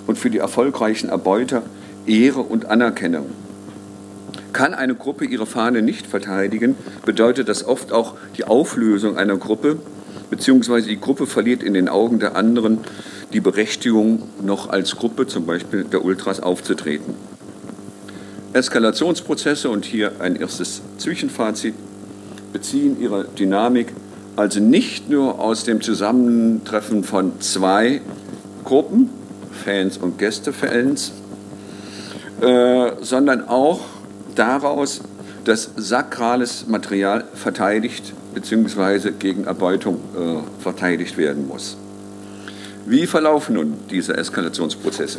und 0.06 0.18
für 0.18 0.30
die 0.30 0.38
erfolgreichen 0.38 1.08
Erbeuter 1.08 1.62
Ehre 2.06 2.40
und 2.40 2.66
Anerkennung. 2.66 3.26
Kann 4.52 4.74
eine 4.74 4.94
Gruppe 4.94 5.24
ihre 5.24 5.46
Fahne 5.46 5.82
nicht 5.82 6.06
verteidigen, 6.06 6.76
bedeutet 7.04 7.48
das 7.48 7.64
oft 7.64 7.92
auch 7.92 8.14
die 8.36 8.44
Auflösung 8.44 9.18
einer 9.18 9.36
Gruppe, 9.36 9.78
beziehungsweise 10.30 10.88
die 10.88 11.00
Gruppe 11.00 11.26
verliert 11.26 11.62
in 11.62 11.74
den 11.74 11.88
Augen 11.88 12.18
der 12.20 12.36
anderen 12.36 12.78
die 13.32 13.40
Berechtigung, 13.40 14.22
noch 14.42 14.70
als 14.70 14.96
Gruppe, 14.96 15.26
zum 15.26 15.46
Beispiel 15.46 15.84
der 15.84 16.04
Ultras, 16.04 16.40
aufzutreten. 16.40 17.14
Eskalationsprozesse 18.52 19.68
und 19.68 19.84
hier 19.84 20.12
ein 20.20 20.36
erstes 20.36 20.80
Zwischenfazit 20.96 21.74
beziehen 22.52 22.98
ihre 23.00 23.24
Dynamik 23.24 23.92
also 24.36 24.60
nicht 24.60 25.08
nur 25.08 25.40
aus 25.40 25.64
dem 25.64 25.80
Zusammentreffen 25.80 27.04
von 27.04 27.40
zwei 27.40 28.02
Gruppen, 28.64 29.10
Fans 29.56 29.98
und 29.98 30.18
Gästefans, 30.18 31.12
äh, 32.40 32.90
sondern 33.00 33.48
auch 33.48 33.80
daraus, 34.34 35.00
dass 35.44 35.70
sakrales 35.76 36.66
Material 36.66 37.24
verteidigt 37.34 38.12
bzw. 38.34 39.12
gegen 39.18 39.44
Erbeutung 39.44 39.96
äh, 40.16 40.62
verteidigt 40.62 41.16
werden 41.16 41.48
muss. 41.48 41.76
Wie 42.84 43.06
verlaufen 43.06 43.54
nun 43.54 43.74
diese 43.90 44.16
Eskalationsprozesse? 44.16 45.18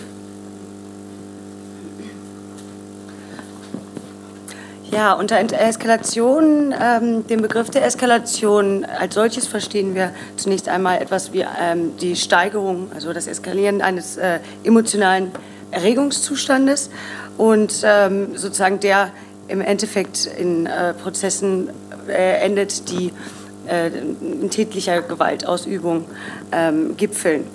Ja, 4.98 5.14
unter 5.14 5.40
Eskalation, 5.40 6.74
ähm, 6.74 7.28
den 7.28 7.44
Begriff 7.44 7.70
der 7.70 7.86
Eskalation 7.86 8.84
als 8.84 9.14
solches 9.14 9.46
verstehen 9.46 9.94
wir 9.94 10.12
zunächst 10.38 10.68
einmal 10.68 11.00
etwas 11.00 11.34
wie 11.34 11.46
ähm, 11.62 11.96
die 11.98 12.16
Steigerung, 12.16 12.90
also 12.96 13.14
das 13.14 13.28
Eskalieren 13.28 13.84
eines 13.84 14.18
äh, 14.18 14.40
emotionalen 14.64 15.32
Erregungszustandes 15.70 16.90
und 17.38 17.84
ähm, 17.84 18.36
sozusagen 18.36 18.80
der 18.80 19.12
im 19.48 19.62
Endeffekt 19.62 20.26
in 20.26 20.66
äh, 20.66 20.96
Prozessen 20.96 21.70
äh, 22.08 22.44
endet, 22.44 22.90
die 22.90 23.14
äh, 23.68 23.88
in 23.88 24.50
tätlicher 24.50 25.02
Gewaltausübung 25.02 26.06
ähm, 26.52 26.98
gipfeln. 26.98 27.46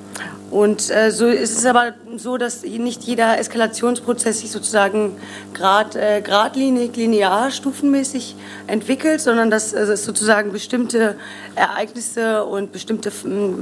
Und 0.53 0.91
äh, 0.91 1.11
so 1.11 1.29
ist 1.29 1.57
es 1.57 1.65
aber 1.65 1.95
so, 2.19 2.37
dass 2.37 2.63
nicht 2.63 3.05
jeder 3.05 3.39
Eskalationsprozess 3.39 4.41
sich 4.41 4.51
sozusagen 4.51 5.17
grad, 5.55 5.97
äh, 5.97 6.21
geradlinig, 6.21 6.95
linear, 6.95 7.51
stufenmäßig 7.51 8.37
entwickelt, 8.67 9.23
sondern 9.23 9.51
dass 9.51 9.73
äh, 9.73 9.79
es 9.79 10.05
sozusagen 10.05 10.53
bestimmte 10.53 11.17
Ereignisse 11.55 12.45
und 12.45 12.71
bestimmte, 12.71 13.11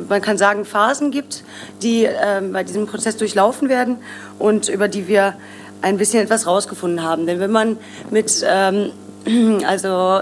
man 0.08 0.20
kann 0.20 0.36
sagen, 0.36 0.64
Phasen 0.64 1.12
gibt, 1.12 1.44
die 1.80 2.06
äh, 2.06 2.42
bei 2.52 2.64
diesem 2.64 2.88
Prozess 2.88 3.16
durchlaufen 3.16 3.68
werden 3.68 3.98
und 4.40 4.68
über 4.68 4.88
die 4.88 5.06
wir 5.06 5.34
ein 5.82 5.96
bisschen 5.96 6.24
etwas 6.24 6.44
rausgefunden 6.44 7.04
haben. 7.04 7.24
Denn 7.24 7.38
wenn 7.38 7.52
man 7.52 7.78
mit 8.10 8.44
ähm, 8.44 8.90
also 9.66 10.20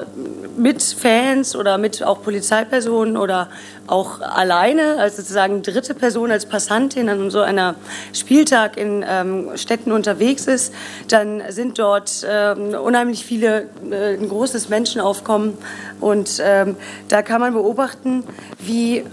mit 0.56 0.82
Fans 0.82 1.54
oder 1.54 1.78
mit 1.78 2.02
auch 2.02 2.22
Polizeipersonen 2.22 3.16
oder 3.16 3.48
auch 3.86 4.20
alleine, 4.20 4.98
als 4.98 5.16
sozusagen 5.16 5.62
dritte 5.62 5.94
Person 5.94 6.30
als 6.30 6.46
Passantin 6.46 7.08
an 7.08 7.30
so 7.30 7.40
einer 7.40 7.76
Spieltag 8.12 8.76
in 8.76 9.04
ähm, 9.08 9.50
Städten 9.56 9.92
unterwegs 9.92 10.46
ist, 10.46 10.74
dann 11.08 11.42
sind 11.48 11.78
dort 11.78 12.26
ähm, 12.28 12.74
unheimlich 12.74 13.24
viele, 13.24 13.68
äh, 13.90 14.14
ein 14.14 14.28
großes 14.28 14.68
Menschenaufkommen 14.68 15.56
und 16.00 16.40
ähm, 16.42 16.76
da 17.08 17.22
kann 17.22 17.40
man 17.40 17.54
beobachten, 17.54 18.24
wie 18.58 19.04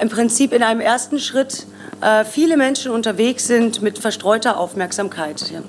im 0.00 0.08
Prinzip 0.08 0.52
in 0.52 0.62
einem 0.62 0.80
ersten 0.80 1.18
Schritt 1.18 1.66
äh, 2.00 2.24
viele 2.24 2.56
Menschen 2.56 2.92
unterwegs 2.92 3.46
sind 3.46 3.82
mit 3.82 3.98
verstreuter 3.98 4.58
Aufmerksamkeit. 4.58 5.50
Ja. 5.50 5.62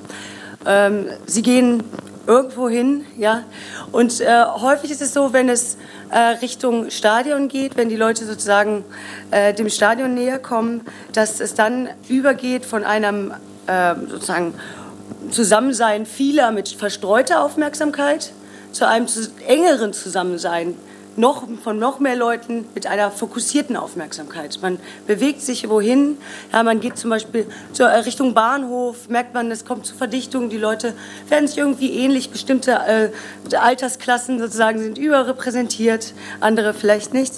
Ähm, 0.65 1.07
sie 1.25 1.41
gehen 1.41 1.83
irgendwo 2.25 2.69
hin, 2.69 3.05
ja. 3.17 3.43
Und 3.91 4.21
äh, 4.21 4.43
häufig 4.43 4.91
ist 4.91 5.01
es 5.01 5.13
so, 5.13 5.33
wenn 5.33 5.49
es 5.49 5.77
äh, 6.09 6.17
Richtung 6.17 6.89
Stadion 6.89 7.47
geht, 7.47 7.75
wenn 7.77 7.89
die 7.89 7.95
Leute 7.95 8.25
sozusagen 8.25 8.83
äh, 9.31 9.53
dem 9.53 9.69
Stadion 9.69 10.13
näher 10.13 10.39
kommen, 10.39 10.81
dass 11.13 11.39
es 11.39 11.53
dann 11.53 11.89
übergeht 12.07 12.65
von 12.65 12.83
einem 12.83 13.33
äh, 13.67 13.95
sozusagen 14.09 14.53
Zusammensein 15.31 16.05
vieler 16.05 16.51
mit 16.51 16.69
verstreuter 16.69 17.43
Aufmerksamkeit 17.43 18.31
zu 18.71 18.87
einem 18.87 19.07
engeren 19.47 19.93
Zusammensein 19.93 20.75
noch, 21.15 21.47
von 21.63 21.79
noch 21.79 21.99
mehr 21.99 22.15
Leuten 22.15 22.65
mit 22.73 22.87
einer 22.87 23.11
fokussierten 23.11 23.75
Aufmerksamkeit. 23.75 24.59
Man 24.61 24.79
bewegt 25.07 25.41
sich 25.41 25.69
wohin, 25.69 26.17
ja, 26.51 26.63
man 26.63 26.79
geht 26.79 26.97
zum 26.97 27.09
Beispiel 27.09 27.45
zur 27.71 27.87
äh, 27.87 27.99
Richtung 27.99 28.33
Bahnhof, 28.33 29.09
merkt 29.09 29.33
man, 29.33 29.51
es 29.51 29.65
kommt 29.65 29.85
zur 29.85 29.97
Verdichtung, 29.97 30.49
die 30.49 30.57
Leute 30.57 30.93
werden 31.29 31.47
sich 31.47 31.57
irgendwie 31.57 31.93
ähnlich, 31.93 32.29
bestimmte 32.31 33.11
äh, 33.51 33.55
Altersklassen 33.55 34.39
sozusagen 34.39 34.79
sind 34.79 34.97
überrepräsentiert, 34.97 36.13
andere 36.39 36.73
vielleicht 36.73 37.13
nicht. 37.13 37.33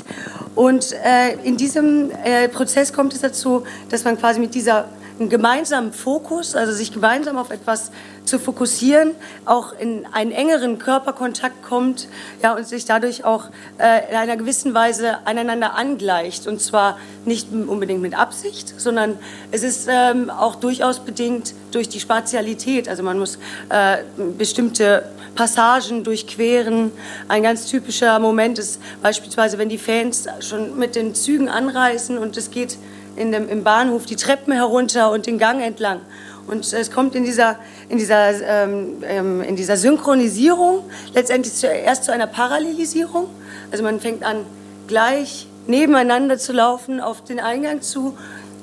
Und 0.55 0.93
äh, 1.03 1.33
in 1.43 1.57
diesem 1.57 2.11
äh, 2.23 2.47
Prozess 2.47 2.93
kommt 2.93 3.13
es 3.13 3.21
dazu, 3.21 3.63
dass 3.89 4.05
man 4.05 4.17
quasi 4.17 4.39
mit 4.39 4.55
dieser 4.55 4.85
einen 5.19 5.29
gemeinsamen 5.29 5.93
Fokus, 5.93 6.55
also 6.55 6.73
sich 6.73 6.91
gemeinsam 6.91 7.37
auf 7.37 7.51
etwas 7.51 7.91
zu 8.25 8.39
fokussieren, 8.39 9.11
auch 9.45 9.73
in 9.73 10.05
einen 10.11 10.31
engeren 10.31 10.79
Körperkontakt 10.79 11.63
kommt 11.63 12.07
ja, 12.41 12.55
und 12.55 12.67
sich 12.67 12.85
dadurch 12.85 13.23
auch 13.23 13.45
äh, 13.77 14.09
in 14.09 14.15
einer 14.15 14.35
gewissen 14.35 14.73
Weise 14.73 15.19
aneinander 15.25 15.75
angleicht. 15.75 16.47
Und 16.47 16.61
zwar 16.61 16.97
nicht 17.23 17.51
unbedingt 17.51 18.01
mit 18.01 18.17
Absicht, 18.17 18.79
sondern 18.79 19.17
es 19.51 19.63
ist 19.63 19.87
ähm, 19.89 20.29
auch 20.29 20.55
durchaus 20.55 20.99
bedingt 20.99 21.53
durch 21.71 21.87
die 21.87 21.99
Spatialität. 21.99 22.89
Also 22.89 23.03
man 23.03 23.19
muss 23.19 23.37
äh, 23.69 23.97
bestimmte 24.37 25.03
Passagen 25.35 26.03
durchqueren. 26.03 26.91
Ein 27.27 27.43
ganz 27.43 27.67
typischer 27.67 28.19
Moment 28.19 28.57
ist 28.57 28.81
beispielsweise, 29.01 29.57
wenn 29.57 29.69
die 29.69 29.77
Fans 29.77 30.27
schon 30.39 30.77
mit 30.77 30.95
den 30.95 31.13
Zügen 31.13 31.49
anreisen 31.49 32.17
und 32.17 32.37
es 32.37 32.51
geht 32.51 32.77
in 33.15 33.31
dem, 33.31 33.49
im 33.49 33.63
Bahnhof 33.63 34.05
die 34.05 34.15
Treppen 34.15 34.53
herunter 34.53 35.11
und 35.11 35.25
den 35.25 35.37
Gang 35.37 35.61
entlang. 35.61 36.01
Und 36.47 36.71
es 36.73 36.91
kommt 36.91 37.15
in 37.15 37.23
dieser, 37.23 37.57
in 37.89 37.97
dieser, 37.97 38.63
ähm, 38.63 39.03
ähm, 39.03 39.41
in 39.41 39.55
dieser 39.55 39.77
Synchronisierung 39.77 40.83
letztendlich 41.13 41.55
zuerst 41.55 42.03
zu 42.03 42.11
einer 42.11 42.27
Parallelisierung. 42.27 43.27
Also 43.71 43.83
man 43.83 43.99
fängt 43.99 44.23
an, 44.23 44.45
gleich 44.87 45.47
nebeneinander 45.67 46.37
zu 46.37 46.53
laufen 46.53 46.99
auf 46.99 47.23
den 47.23 47.39
Eingang 47.39 47.81
zu, 47.81 48.15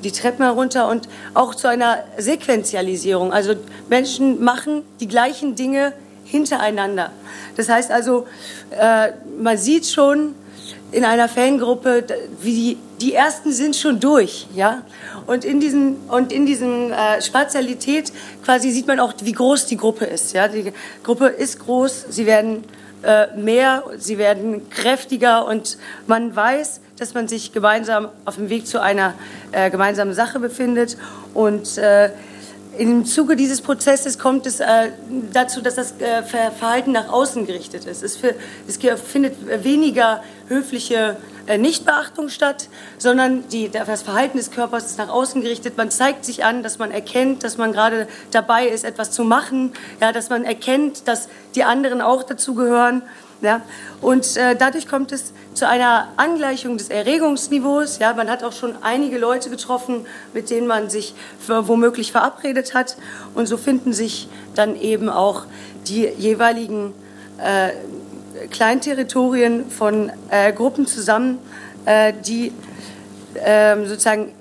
die 0.04 0.12
Treppen 0.12 0.44
herunter 0.44 0.88
und 0.88 1.08
auch 1.34 1.54
zu 1.54 1.68
einer 1.68 2.04
Sequenzialisierung. 2.18 3.32
Also 3.32 3.54
Menschen 3.88 4.42
machen 4.42 4.82
die 5.00 5.08
gleichen 5.08 5.54
Dinge 5.54 5.92
hintereinander. 6.24 7.10
Das 7.56 7.68
heißt 7.68 7.90
also, 7.90 8.26
äh, 8.70 9.08
man 9.40 9.58
sieht 9.58 9.86
schon 9.86 10.34
in 10.92 11.04
einer 11.04 11.28
Fangruppe, 11.28 12.04
wie 12.40 12.54
die, 12.54 12.78
die 13.00 13.14
ersten 13.14 13.50
sind 13.52 13.74
schon 13.74 13.98
durch, 13.98 14.46
ja. 14.54 14.82
Und 15.26 15.44
in 15.44 15.58
diesen 15.58 15.96
und 16.08 16.32
in 16.32 16.46
diesen 16.46 16.92
äh, 16.92 17.20
Spazialität 17.22 18.12
quasi 18.44 18.70
sieht 18.70 18.86
man 18.86 19.00
auch, 19.00 19.14
wie 19.22 19.32
groß 19.32 19.66
die 19.66 19.76
Gruppe 19.76 20.04
ist, 20.04 20.34
ja. 20.34 20.48
Die 20.48 20.72
Gruppe 21.02 21.26
ist 21.28 21.60
groß, 21.60 22.06
sie 22.10 22.26
werden 22.26 22.64
äh, 23.02 23.34
mehr, 23.36 23.84
sie 23.98 24.18
werden 24.18 24.68
kräftiger 24.68 25.46
und 25.46 25.78
man 26.06 26.36
weiß, 26.36 26.80
dass 26.98 27.14
man 27.14 27.26
sich 27.26 27.52
gemeinsam 27.52 28.08
auf 28.26 28.36
dem 28.36 28.50
Weg 28.50 28.66
zu 28.66 28.80
einer 28.80 29.14
äh, 29.50 29.70
gemeinsamen 29.70 30.14
Sache 30.14 30.38
befindet 30.38 30.96
und 31.34 31.78
äh, 31.78 32.10
im 32.78 33.04
Zuge 33.04 33.36
dieses 33.36 33.60
Prozesses 33.60 34.18
kommt 34.18 34.46
es 34.46 34.60
äh, 34.60 34.92
dazu, 35.32 35.60
dass 35.60 35.74
das 35.74 35.92
äh, 36.00 36.22
Verhalten 36.22 36.92
nach 36.92 37.12
außen 37.12 37.46
gerichtet 37.46 37.84
ist. 37.84 38.02
Es, 38.02 38.16
für, 38.16 38.34
es 38.66 38.78
findet 39.02 39.34
weniger 39.62 40.22
höfliche 40.52 41.16
äh, 41.46 41.58
Nichtbeachtung 41.58 42.28
statt, 42.28 42.68
sondern 42.98 43.48
die, 43.48 43.68
das 43.68 44.02
Verhalten 44.02 44.38
des 44.38 44.50
Körpers 44.50 44.86
ist 44.86 44.98
nach 44.98 45.08
außen 45.08 45.42
gerichtet. 45.42 45.76
Man 45.76 45.90
zeigt 45.90 46.24
sich 46.24 46.44
an, 46.44 46.62
dass 46.62 46.78
man 46.78 46.90
erkennt, 46.90 47.42
dass 47.42 47.56
man 47.56 47.72
gerade 47.72 48.06
dabei 48.30 48.66
ist, 48.68 48.84
etwas 48.84 49.10
zu 49.10 49.24
machen, 49.24 49.72
ja, 50.00 50.12
dass 50.12 50.30
man 50.30 50.44
erkennt, 50.44 51.08
dass 51.08 51.28
die 51.54 51.64
anderen 51.64 52.00
auch 52.00 52.22
dazugehören. 52.22 53.02
Ja? 53.40 53.62
Und 54.00 54.36
äh, 54.36 54.56
dadurch 54.56 54.88
kommt 54.88 55.12
es 55.12 55.32
zu 55.52 55.68
einer 55.68 56.08
Angleichung 56.16 56.78
des 56.78 56.88
Erregungsniveaus. 56.88 57.98
Ja? 57.98 58.14
Man 58.14 58.30
hat 58.30 58.44
auch 58.44 58.52
schon 58.52 58.74
einige 58.82 59.18
Leute 59.18 59.50
getroffen, 59.50 60.06
mit 60.32 60.48
denen 60.48 60.66
man 60.66 60.88
sich 60.90 61.14
für, 61.40 61.68
womöglich 61.68 62.12
verabredet 62.12 62.74
hat. 62.74 62.96
Und 63.34 63.46
so 63.46 63.56
finden 63.56 63.92
sich 63.92 64.28
dann 64.54 64.80
eben 64.80 65.08
auch 65.08 65.44
die 65.86 66.06
jeweiligen 66.06 66.94
äh, 67.38 67.70
Kleinterritorien 68.50 69.70
von 69.70 70.10
äh, 70.30 70.52
Gruppen 70.52 70.86
zusammen, 70.86 71.38
äh, 71.84 72.12
die 72.24 72.52
ähm, 73.44 73.86
sozusagen 73.86 74.32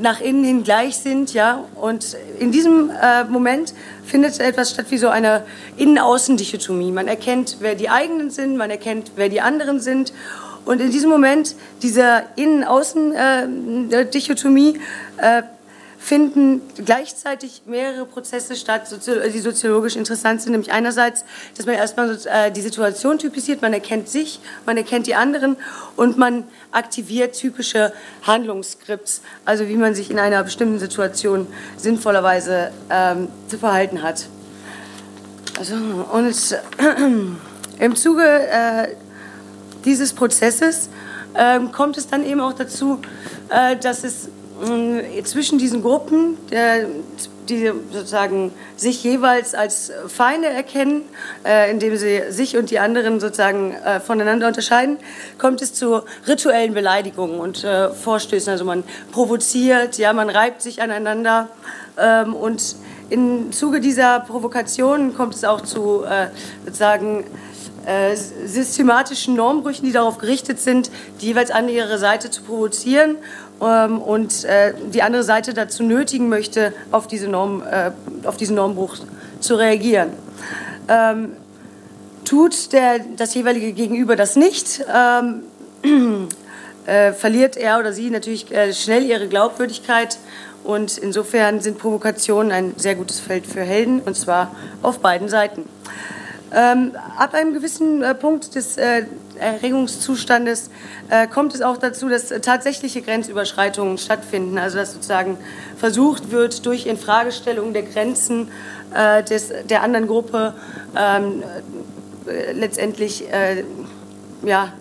nach 0.00 0.20
innen 0.20 0.44
hin 0.44 0.62
gleich 0.64 0.96
sind, 0.96 1.34
ja. 1.34 1.64
Und 1.74 2.16
in 2.38 2.50
diesem 2.52 2.90
äh, 2.90 3.24
Moment 3.24 3.74
findet 4.04 4.38
etwas 4.40 4.70
statt 4.70 4.86
wie 4.90 4.96
so 4.98 5.08
eine 5.08 5.44
Innen-Außen-Dichotomie. 5.76 6.92
Man 6.92 7.08
erkennt, 7.08 7.58
wer 7.60 7.74
die 7.74 7.90
eigenen 7.90 8.30
sind, 8.30 8.56
man 8.56 8.70
erkennt, 8.70 9.10
wer 9.16 9.28
die 9.28 9.42
anderen 9.42 9.80
sind. 9.80 10.14
Und 10.64 10.80
in 10.80 10.92
diesem 10.92 11.10
Moment 11.10 11.56
dieser 11.82 12.22
Innen-Außen-Dichotomie 12.36 14.78
äh, 15.18 15.42
finden 16.02 16.60
gleichzeitig 16.84 17.62
mehrere 17.66 18.04
Prozesse 18.06 18.56
statt, 18.56 18.82
die 18.90 19.38
soziologisch 19.38 19.94
interessant 19.94 20.42
sind. 20.42 20.50
Nämlich 20.50 20.72
einerseits, 20.72 21.24
dass 21.56 21.64
man 21.64 21.76
erstmal 21.76 22.18
äh, 22.24 22.50
die 22.50 22.60
Situation 22.60 23.18
typisiert, 23.18 23.62
man 23.62 23.72
erkennt 23.72 24.08
sich, 24.08 24.40
man 24.66 24.76
erkennt 24.76 25.06
die 25.06 25.14
anderen 25.14 25.56
und 25.94 26.18
man 26.18 26.42
aktiviert 26.72 27.34
typische 27.34 27.92
Handlungsskripts, 28.22 29.22
also 29.44 29.68
wie 29.68 29.76
man 29.76 29.94
sich 29.94 30.10
in 30.10 30.18
einer 30.18 30.42
bestimmten 30.42 30.80
Situation 30.80 31.46
sinnvollerweise 31.76 32.72
ähm, 32.90 33.28
zu 33.46 33.58
verhalten 33.58 34.02
hat. 34.02 34.26
Also, 35.56 35.76
und 35.76 36.52
äh, 36.52 37.84
im 37.84 37.94
Zuge 37.94 38.24
äh, 38.24 38.88
dieses 39.84 40.12
Prozesses 40.12 40.88
äh, 41.34 41.60
kommt 41.70 41.96
es 41.96 42.08
dann 42.08 42.26
eben 42.26 42.40
auch 42.40 42.54
dazu, 42.54 43.00
äh, 43.50 43.76
dass 43.76 44.02
es 44.02 44.28
zwischen 45.24 45.58
diesen 45.58 45.82
Gruppen, 45.82 46.36
die 47.48 47.72
sozusagen 47.92 48.52
sich 48.76 49.02
jeweils 49.02 49.54
als 49.54 49.92
Feinde 50.06 50.48
erkennen, 50.48 51.02
äh, 51.44 51.70
indem 51.70 51.96
sie 51.96 52.22
sich 52.30 52.56
und 52.56 52.70
die 52.70 52.78
anderen 52.78 53.20
sozusagen 53.20 53.74
äh, 53.74 54.00
voneinander 54.00 54.46
unterscheiden, 54.46 54.98
kommt 55.38 55.62
es 55.62 55.74
zu 55.74 56.02
rituellen 56.26 56.74
Beleidigungen 56.74 57.40
und 57.40 57.66
Vorstößen. 58.02 58.52
Also 58.52 58.64
man 58.64 58.84
provoziert, 59.10 59.98
ja, 59.98 60.12
man 60.12 60.30
reibt 60.30 60.62
sich 60.62 60.82
aneinander 60.82 61.48
ähm, 61.98 62.34
und 62.34 62.76
im 63.10 63.52
Zuge 63.52 63.80
dieser 63.80 64.20
Provokation 64.20 65.14
kommt 65.14 65.34
es 65.34 65.44
auch 65.44 65.60
zu 65.60 66.02
sozusagen 66.64 67.24
systematischen 68.46 69.34
Normbrüchen, 69.34 69.84
die 69.84 69.92
darauf 69.92 70.16
gerichtet 70.16 70.60
sind, 70.60 70.90
die 71.20 71.26
jeweils 71.26 71.50
an 71.50 71.68
ihre 71.68 71.98
Seite 71.98 72.30
zu 72.30 72.42
provozieren 72.42 73.16
und 73.62 74.44
äh, 74.44 74.74
die 74.92 75.02
andere 75.02 75.22
Seite 75.22 75.54
dazu 75.54 75.82
nötigen 75.82 76.28
möchte, 76.28 76.72
auf, 76.90 77.06
diese 77.06 77.28
Norm, 77.28 77.62
äh, 77.62 77.92
auf 78.26 78.36
diesen 78.36 78.56
Normbruch 78.56 78.96
zu 79.40 79.54
reagieren. 79.54 80.10
Ähm, 80.88 81.32
tut 82.24 82.72
der, 82.72 83.00
das 83.16 83.34
jeweilige 83.34 83.72
Gegenüber 83.72 84.16
das 84.16 84.36
nicht, 84.36 84.84
ähm, 84.92 85.42
äh, 86.86 87.12
verliert 87.12 87.56
er 87.56 87.78
oder 87.78 87.92
sie 87.92 88.10
natürlich 88.10 88.50
äh, 88.52 88.72
schnell 88.72 89.04
ihre 89.04 89.28
Glaubwürdigkeit 89.28 90.18
und 90.64 90.98
insofern 90.98 91.60
sind 91.60 91.78
Provokationen 91.78 92.52
ein 92.52 92.74
sehr 92.76 92.94
gutes 92.94 93.20
Feld 93.20 93.46
für 93.46 93.62
Helden 93.62 94.00
und 94.00 94.16
zwar 94.16 94.54
auf 94.82 94.98
beiden 94.98 95.28
Seiten. 95.28 95.64
Ähm, 96.54 96.92
ab 97.16 97.34
einem 97.34 97.54
gewissen 97.54 98.02
äh, 98.02 98.14
Punkt 98.14 98.54
des 98.54 98.76
äh, 98.76 99.04
Erregungszustandes 99.42 100.70
äh, 101.08 101.26
kommt 101.26 101.54
es 101.54 101.62
auch 101.62 101.76
dazu, 101.76 102.08
dass 102.08 102.28
tatsächliche 102.28 103.02
Grenzüberschreitungen 103.02 103.98
stattfinden. 103.98 104.58
Also 104.58 104.78
dass 104.78 104.92
sozusagen 104.92 105.36
versucht 105.76 106.30
wird, 106.30 106.64
durch 106.66 106.86
Infragestellung 106.86 107.72
der 107.72 107.82
Grenzen 107.82 108.50
äh, 108.94 109.22
des, 109.22 109.52
der 109.68 109.82
anderen 109.82 110.06
Gruppe 110.06 110.54
ähm, 110.96 111.42
äh, 112.26 112.52
letztendlich 112.52 113.32
äh, 113.32 113.64
ja, 114.44 114.72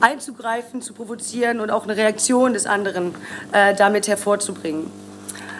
einzugreifen, 0.00 0.82
zu 0.82 0.92
provozieren 0.92 1.60
und 1.60 1.70
auch 1.70 1.84
eine 1.84 1.96
Reaktion 1.96 2.52
des 2.52 2.66
anderen 2.66 3.14
damit 3.76 4.08
hervorzubringen. 4.08 5.03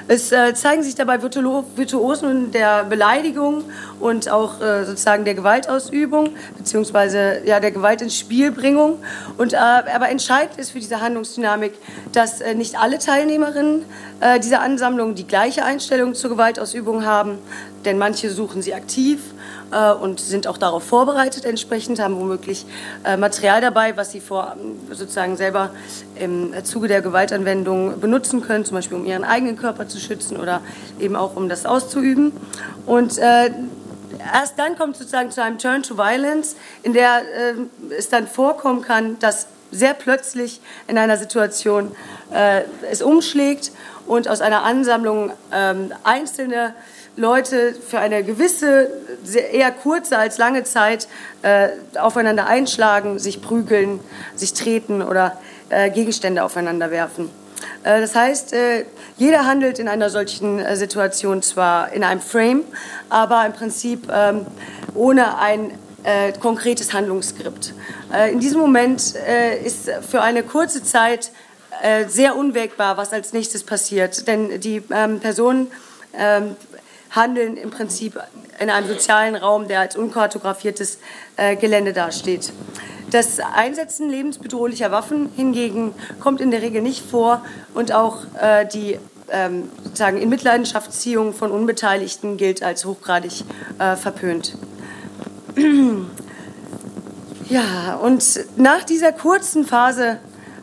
Es 0.06 0.32
äh, 0.32 0.52
zeigen 0.54 0.82
sich 0.82 0.94
dabei 0.94 1.22
Virtuosen 1.22 2.50
der 2.50 2.84
Beleidigung 2.84 3.64
und 4.00 4.28
auch 4.28 4.60
äh, 4.60 4.84
sozusagen 4.84 5.24
der 5.24 5.34
Gewaltausübung 5.34 6.30
beziehungsweise 6.58 7.40
ja, 7.46 7.58
der 7.58 7.70
Gewalt 7.70 8.02
ins 8.02 8.18
Spielbringung. 8.18 8.98
Und, 9.38 9.54
äh, 9.54 9.56
aber 9.56 10.10
entscheidend 10.10 10.58
ist 10.58 10.72
für 10.72 10.78
diese 10.78 11.00
Handlungsdynamik, 11.00 11.72
dass 12.12 12.42
äh, 12.42 12.54
nicht 12.54 12.78
alle 12.78 12.98
Teilnehmerinnen 12.98 13.84
äh, 14.20 14.38
dieser 14.40 14.60
Ansammlung 14.60 15.14
die 15.14 15.26
gleiche 15.26 15.64
Einstellung 15.64 16.14
zur 16.14 16.30
Gewaltausübung 16.30 17.06
haben, 17.06 17.38
denn 17.86 17.96
manche 17.96 18.28
suchen 18.30 18.60
sie 18.60 18.74
aktiv 18.74 19.20
äh, 19.70 19.92
und 19.92 20.20
sind 20.20 20.46
auch 20.46 20.58
darauf 20.58 20.84
vorbereitet 20.84 21.44
entsprechend, 21.44 22.00
haben 22.00 22.18
womöglich 22.18 22.66
äh, 23.04 23.16
Material 23.16 23.60
dabei, 23.60 23.96
was 23.96 24.12
sie 24.12 24.20
vor, 24.20 24.56
sozusagen 24.90 25.36
selber 25.36 25.70
im 26.16 26.52
Zuge 26.64 26.88
der 26.88 27.02
Gewaltanwendung 27.02 28.00
benutzen 28.00 28.40
können, 28.40 28.64
zum 28.64 28.76
Beispiel 28.76 28.96
um 28.96 29.06
ihren 29.06 29.24
eigenen 29.24 29.56
Körper 29.56 29.88
zu 29.88 29.98
schützen 29.98 30.36
oder 30.36 30.60
eben 30.98 31.16
auch 31.16 31.36
um 31.36 31.48
das 31.48 31.66
auszuüben. 31.66 32.32
Und 32.86 33.18
äh, 33.18 33.50
erst 34.32 34.58
dann 34.58 34.76
kommt 34.76 34.96
sozusagen 34.96 35.30
zu 35.30 35.42
einem 35.42 35.58
Turn 35.58 35.82
to 35.82 35.96
Violence, 35.96 36.56
in 36.82 36.92
der 36.92 37.18
äh, 37.18 37.94
es 37.96 38.08
dann 38.08 38.26
vorkommen 38.26 38.82
kann, 38.82 39.18
dass 39.18 39.48
sehr 39.70 39.94
plötzlich 39.94 40.60
in 40.86 40.98
einer 40.98 41.16
Situation 41.16 41.94
äh, 42.32 42.62
es 42.90 43.02
umschlägt 43.02 43.72
und 44.06 44.28
aus 44.28 44.40
einer 44.40 44.62
Ansammlung 44.62 45.32
ähm, 45.52 45.92
einzelne 46.04 46.74
Leute 47.16 47.74
für 47.74 47.98
eine 47.98 48.24
gewisse, 48.24 48.90
eher 49.52 49.70
kurze 49.70 50.18
als 50.18 50.38
lange 50.38 50.64
Zeit 50.64 51.08
äh, 51.42 51.68
aufeinander 51.98 52.46
einschlagen, 52.46 53.18
sich 53.18 53.40
prügeln, 53.40 54.00
sich 54.34 54.52
treten 54.52 55.00
oder 55.02 55.38
äh, 55.68 55.90
Gegenstände 55.90 56.42
aufeinander 56.42 56.90
werfen. 56.90 57.30
Äh, 57.84 58.00
das 58.00 58.14
heißt, 58.14 58.52
äh, 58.52 58.84
jeder 59.16 59.46
handelt 59.46 59.78
in 59.78 59.88
einer 59.88 60.10
solchen 60.10 60.58
äh, 60.58 60.76
Situation 60.76 61.42
zwar 61.42 61.92
in 61.92 62.02
einem 62.02 62.20
Frame, 62.20 62.62
aber 63.08 63.46
im 63.46 63.52
Prinzip 63.52 64.08
ähm, 64.12 64.46
ohne 64.94 65.38
ein 65.38 65.70
äh, 66.02 66.32
konkretes 66.32 66.92
Handlungsskript. 66.92 67.72
in 68.30 68.38
diesem 68.38 68.60
Moment 68.60 69.14
ist 69.64 69.90
für 70.08 70.20
eine 70.20 70.42
kurze 70.42 70.84
Zeit 70.84 71.32
sehr 72.06 72.36
unwägbar, 72.36 72.96
was 72.96 73.12
als 73.12 73.32
nächstes 73.32 73.64
passiert, 73.64 74.28
denn 74.28 74.60
die 74.60 74.82
ähm, 74.92 75.18
Personen 75.18 75.72
ähm, 76.16 76.56
handeln 77.14 77.56
im 77.56 77.70
Prinzip 77.70 78.20
in 78.58 78.70
einem 78.70 78.88
sozialen 78.88 79.36
Raum, 79.36 79.68
der 79.68 79.80
als 79.80 79.96
unkartografiertes 79.96 80.98
äh, 81.36 81.56
Gelände 81.56 81.92
dasteht. 81.92 82.52
Das 83.10 83.38
Einsetzen 83.38 84.08
lebensbedrohlicher 84.10 84.90
Waffen 84.90 85.30
hingegen 85.36 85.94
kommt 86.20 86.40
in 86.40 86.50
der 86.50 86.62
Regel 86.62 86.82
nicht 86.82 87.04
vor 87.04 87.44
und 87.74 87.92
auch 87.92 88.24
äh, 88.40 88.66
die 88.66 88.98
ähm, 89.30 89.70
sozusagen 89.82 90.18
Inmitleidenschaftsziehung 90.18 91.32
von 91.32 91.50
Unbeteiligten 91.50 92.36
gilt 92.36 92.62
als 92.62 92.84
hochgradig 92.84 93.44
äh, 93.78 93.96
verpönt. 93.96 94.56
Ja, 97.50 97.96
und 97.96 98.40
nach 98.56 98.84
dieser 98.84 99.12
kurzen 99.12 99.66
Phase 99.66 100.18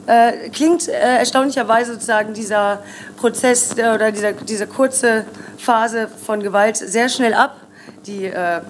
äh, 0.08 0.50
klingt 0.50 0.88
äh, 0.88 0.92
erstaunlicherweise 0.92 1.94
sozusagen 1.94 2.34
dieser 2.34 2.84
Prozess 3.18 3.78
äh, 3.78 3.94
oder 3.94 4.12
dieser, 4.12 4.34
diese 4.34 4.68
kurze 4.68 5.26
Phase 5.58 6.08
von 6.08 6.42
Gewalt 6.42 6.78
sehr 6.78 7.10
schnell 7.10 7.34
ab. 7.34 7.58
Die, 8.06 8.26
äh, 8.26 8.62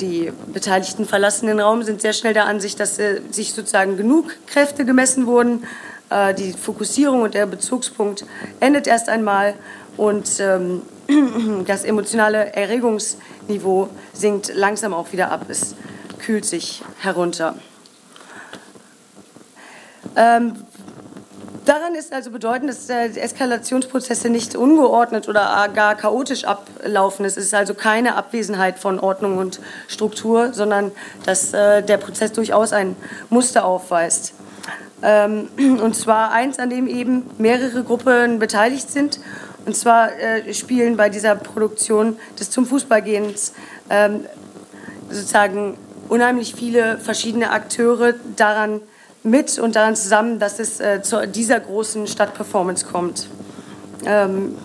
die 0.00 0.32
Beteiligten 0.52 1.06
verlassen 1.06 1.46
den 1.46 1.60
Raum, 1.60 1.82
sind 1.82 2.00
sehr 2.00 2.12
schnell 2.12 2.34
der 2.34 2.46
Ansicht, 2.46 2.80
dass 2.80 2.98
äh, 2.98 3.20
sich 3.30 3.52
sozusagen 3.52 3.96
genug 3.96 4.34
Kräfte 4.46 4.84
gemessen 4.84 5.26
wurden. 5.26 5.64
Äh, 6.10 6.34
die 6.34 6.52
Fokussierung 6.52 7.22
und 7.22 7.34
der 7.34 7.46
Bezugspunkt 7.46 8.24
endet 8.58 8.86
erst 8.86 9.08
einmal 9.08 9.54
und 9.96 10.40
ähm, 10.40 10.82
das 11.66 11.84
emotionale 11.84 12.52
Erregungsniveau 12.54 13.88
sinkt 14.12 14.52
langsam 14.54 14.92
auch 14.92 15.12
wieder 15.12 15.30
ab. 15.30 15.46
Es 15.48 15.74
kühlt 16.18 16.44
sich 16.44 16.82
herunter. 16.98 17.54
Ähm, 20.16 20.54
daran 21.64 21.94
ist 21.94 22.12
also 22.12 22.30
bedeutend, 22.30 22.70
dass 22.70 22.88
äh, 22.88 23.08
Eskalationsprozesse 23.08 24.28
nicht 24.28 24.56
ungeordnet 24.56 25.28
oder 25.28 25.68
gar 25.74 25.94
chaotisch 25.94 26.44
ablaufen. 26.44 27.24
Es 27.24 27.36
ist 27.36 27.54
also 27.54 27.74
keine 27.74 28.16
Abwesenheit 28.16 28.78
von 28.78 28.98
Ordnung 28.98 29.38
und 29.38 29.60
Struktur, 29.88 30.52
sondern 30.52 30.92
dass 31.24 31.52
äh, 31.52 31.82
der 31.82 31.96
Prozess 31.96 32.32
durchaus 32.32 32.72
ein 32.72 32.96
Muster 33.28 33.64
aufweist. 33.64 34.34
Ähm, 35.02 35.48
und 35.80 35.94
zwar 35.94 36.32
eins, 36.32 36.58
an 36.58 36.70
dem 36.70 36.86
eben 36.86 37.28
mehrere 37.38 37.84
Gruppen 37.84 38.38
beteiligt 38.38 38.90
sind. 38.90 39.20
Und 39.66 39.76
zwar 39.76 40.18
äh, 40.18 40.52
spielen 40.54 40.96
bei 40.96 41.08
dieser 41.10 41.36
Produktion 41.36 42.16
des 42.38 42.50
Zum 42.50 42.66
Fußballgehens 42.66 43.52
ähm, 43.90 44.24
sozusagen 45.10 45.76
unheimlich 46.08 46.54
viele 46.54 46.98
verschiedene 46.98 47.50
Akteure 47.50 48.14
daran 48.36 48.80
mit 49.22 49.58
und 49.58 49.76
daran 49.76 49.96
zusammen, 49.96 50.38
dass 50.38 50.58
es 50.58 50.80
äh, 50.80 51.02
zu 51.02 51.26
dieser 51.26 51.60
großen 51.60 52.06
Stadtperformance 52.06 52.86
kommt. 52.86 53.28
Ähm, 54.04 54.56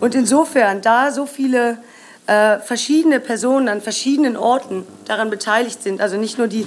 und 0.00 0.14
insofern, 0.14 0.80
da 0.80 1.12
so 1.12 1.26
viele 1.26 1.78
äh, 2.26 2.58
verschiedene 2.58 3.20
Personen 3.20 3.68
an 3.68 3.80
verschiedenen 3.80 4.36
Orten 4.36 4.86
daran 5.06 5.30
beteiligt 5.30 5.82
sind, 5.82 6.00
also 6.00 6.16
nicht 6.16 6.38
nur 6.38 6.48
die 6.48 6.66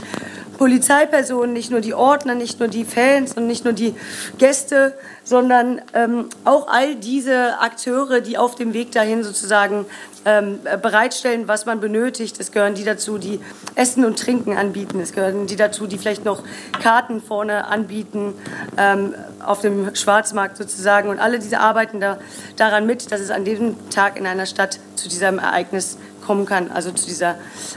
Polizeipersonen, 0.58 1.54
nicht 1.54 1.72
nur 1.72 1.82
die 1.82 1.94
Ordner, 1.94 2.36
nicht 2.36 2.60
nur 2.60 2.70
die 2.70 2.86
Fans 2.86 3.34
und 3.34 3.48
nicht 3.48 3.66
nur 3.66 3.74
die 3.74 3.94
Gäste, 4.38 4.98
sondern 5.24 5.82
ähm, 5.94 6.30
auch 6.46 6.68
all 6.68 6.96
diese 6.96 7.60
Akteure, 7.60 8.22
die 8.22 8.38
auf 8.38 8.56
dem 8.56 8.74
Weg 8.74 8.92
dahin 8.92 9.24
sozusagen 9.24 9.86
ähm, 10.26 10.60
bereitstellen, 10.82 11.48
was 11.48 11.66
man 11.66 11.80
benötigt. 11.80 12.40
Es 12.40 12.52
gehören 12.52 12.74
die 12.74 12.84
dazu, 12.84 13.18
die 13.18 13.40
Essen 13.76 14.04
und 14.04 14.20
Trinken 14.20 14.58
anbieten. 14.58 15.00
Es 15.00 15.14
gehören 15.14 15.48
die 15.48 15.56
dazu, 15.56 15.88
die 15.88 15.98
vielleicht 15.98 16.26
noch 16.26 16.44
Karten 16.82 17.22
vorne 17.22 17.68
anbieten 17.68 18.34
ähm, 18.78 19.14
auf 19.46 19.62
dem 19.62 19.96
Schwarzmarkt 19.96 20.58
sozusagen. 20.58 21.10
Und 21.10 21.20
alle 21.20 21.40
diese 21.40 21.60
arbeiten 21.60 22.00
da, 22.00 22.18
daran 22.56 22.86
mit, 22.86 23.12
dass 23.12 23.22
es 23.22 23.30
an 23.30 23.46
diesem 23.46 23.90
Tag 23.92 24.18
in 24.18 24.26
einer 24.26 24.48
Stadt 24.48 24.80
zu 24.96 25.08
diesem 25.08 25.40
Ereignis 25.40 25.98
kommen 26.26 26.46
kann, 26.46 26.72
also 26.72 26.92
zu 26.92 27.06
dieser, 27.06 27.36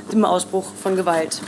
diesem 0.09 0.25
Ausbruch 0.25 0.65
von 0.83 0.97
Gewalt. 0.97 1.43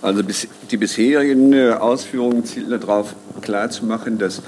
Also 0.00 0.22
die 0.70 0.76
bisherigen 0.76 1.52
äh, 1.52 1.72
Ausführungen 1.72 2.44
zielen 2.44 2.78
darauf 2.80 3.16
klarzumachen, 3.46 4.18
dass 4.18 4.42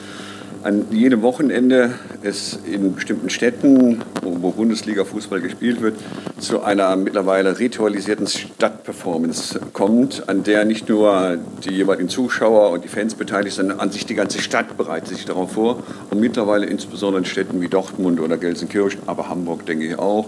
an 0.65 0.87
jedem 0.91 1.23
Wochenende 1.23 1.95
es 2.23 2.59
in 2.67 2.95
bestimmten 2.95 3.31
Städten, 3.31 4.03
wo 4.23 4.51
Bundesliga-Fußball 4.51 5.41
gespielt 5.41 5.81
wird, 5.81 5.95
zu 6.41 6.63
einer 6.63 6.97
mittlerweile 6.97 7.61
ritualisierten 7.61 8.27
Stadtperformance 8.27 9.61
kommt, 9.73 10.29
an 10.29 10.43
der 10.43 10.65
nicht 10.65 10.89
nur 10.89 11.39
die 11.65 11.71
jeweiligen 11.71 12.09
Zuschauer 12.09 12.71
und 12.71 12.83
die 12.83 12.89
Fans 12.89 13.15
beteiligt 13.15 13.55
sind, 13.55 13.69
sondern 13.69 13.81
an 13.81 13.93
sich 13.93 14.05
die 14.05 14.17
ganze 14.17 14.41
Stadt 14.41 14.77
bereitet 14.77 15.09
sich 15.09 15.25
darauf 15.25 15.53
vor. 15.53 15.83
Und 16.11 16.19
mittlerweile 16.19 16.67
insbesondere 16.67 17.21
in 17.21 17.25
Städten 17.25 17.61
wie 17.61 17.69
Dortmund 17.69 18.19
oder 18.19 18.37
Gelsenkirchen, 18.37 19.03
aber 19.07 19.29
Hamburg 19.29 19.65
denke 19.65 19.87
ich 19.87 19.99
auch, 19.99 20.27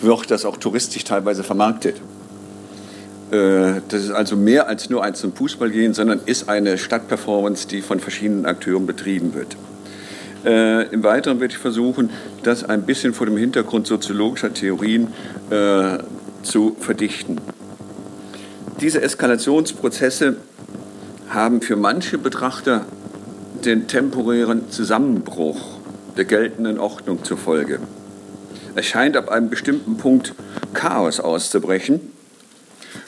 wird 0.00 0.30
das 0.30 0.44
auch 0.44 0.56
touristisch 0.56 1.02
teilweise 1.02 1.42
vermarktet. 1.42 2.00
Äh, 3.30 3.80
das 3.88 4.04
ist 4.04 4.10
also 4.10 4.36
mehr 4.36 4.68
als 4.68 4.90
nur 4.90 5.02
ein 5.02 5.14
zum 5.14 5.32
Fußball 5.32 5.70
gehen, 5.70 5.94
sondern 5.94 6.20
ist 6.26 6.48
eine 6.48 6.78
Stadtperformance, 6.78 7.68
die 7.68 7.80
von 7.80 8.00
verschiedenen 8.00 8.46
Akteuren 8.46 8.86
betrieben 8.86 9.34
wird. 9.34 9.56
Äh, 10.44 10.88
Im 10.92 11.02
Weiteren 11.02 11.40
werde 11.40 11.52
ich 11.52 11.58
versuchen, 11.58 12.10
das 12.42 12.64
ein 12.64 12.82
bisschen 12.82 13.14
vor 13.14 13.26
dem 13.26 13.36
Hintergrund 13.36 13.86
soziologischer 13.86 14.52
Theorien 14.52 15.08
äh, 15.50 15.98
zu 16.42 16.76
verdichten. 16.78 17.40
Diese 18.80 19.00
Eskalationsprozesse 19.00 20.36
haben 21.30 21.62
für 21.62 21.76
manche 21.76 22.18
Betrachter 22.18 22.84
den 23.64 23.86
temporären 23.86 24.70
Zusammenbruch 24.70 25.78
der 26.18 26.26
geltenden 26.26 26.78
Ordnung 26.78 27.24
zur 27.24 27.38
Folge. 27.38 27.80
Es 28.74 28.84
scheint 28.84 29.16
ab 29.16 29.30
einem 29.30 29.48
bestimmten 29.48 29.96
Punkt 29.96 30.34
Chaos 30.74 31.20
auszubrechen 31.20 32.13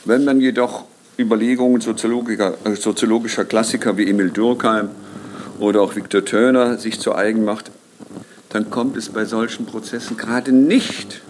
wenn 0.06 0.24
man 0.24 0.40
jedoch 0.40 0.84
Überlegungen 1.18 1.80
soziologischer, 1.80 3.42
äh, 3.42 3.44
Klassiker 3.44 3.96
wie 3.96 4.08
Emil 4.08 4.30
Durkheim 4.30 4.90
oder 5.58 5.82
auch 5.82 5.96
Viktor 5.96 6.24
Töner 6.24 6.78
sich 6.78 7.00
zu 7.00 7.14
eigen 7.14 7.44
macht, 7.44 7.70
dann 8.50 8.70
kommt 8.70 8.96
es 8.96 9.08
bei 9.08 9.24
solchen 9.24 9.66
Prozessen 9.66 10.16
gerade 10.16 10.52
nicht 10.52 11.22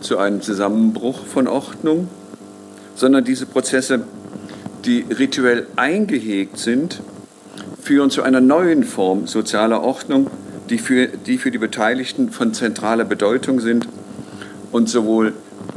zu 0.00 0.18
einem 0.18 0.42
Zusammenbruch 0.42 1.24
von 1.24 1.48
Ordnung, 1.48 2.08
sondern 2.94 3.24
diese 3.24 3.46
Prozesse, 3.46 4.02
die 4.84 5.06
rituell 5.18 5.66
eingehegt 5.76 6.58
sind, 6.58 7.00
führen 7.80 8.10
zu 8.10 8.22
einer 8.22 8.40
neuen 8.40 8.84
Form 8.84 9.26
sozialer 9.26 9.82
Ordnung, 9.82 10.30
die 10.68 10.78
für 10.78 11.06
die, 11.06 11.38
für 11.38 11.50
die 11.50 11.58
Beteiligten 11.58 12.30
von 12.30 12.52
zentraler 12.52 13.04
Bedeutung 13.04 13.60
sind 13.60 13.88
und 14.72 14.88
sowohl 14.88 15.32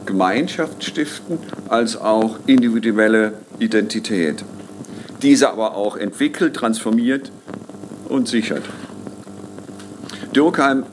Gemeinschaft 0.07 0.83
stiften 0.83 1.37
als 1.69 1.95
auch 1.95 2.39
individuelle 2.47 3.33
Identität. 3.59 4.43
Diese 5.21 5.51
aber 5.51 5.75
auch 5.75 5.95
entwickelt, 5.97 6.55
transformiert 6.55 7.31
und 8.09 8.27
sichert. 8.27 8.63
Durkheim 10.33 10.83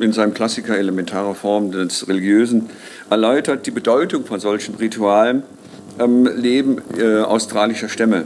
in 0.00 0.12
seinem 0.12 0.34
Klassiker 0.34 0.78
Elementarer 0.78 1.34
Form 1.34 1.70
des 1.70 2.08
Religiösen 2.08 2.70
erläutert 3.10 3.66
die 3.66 3.70
Bedeutung 3.70 4.24
von 4.24 4.40
solchen 4.40 4.76
Ritualen 4.76 5.42
im 5.98 6.24
Leben 6.24 6.80
äh, 6.98 7.20
australischer 7.20 7.88
Stämme. 7.88 8.24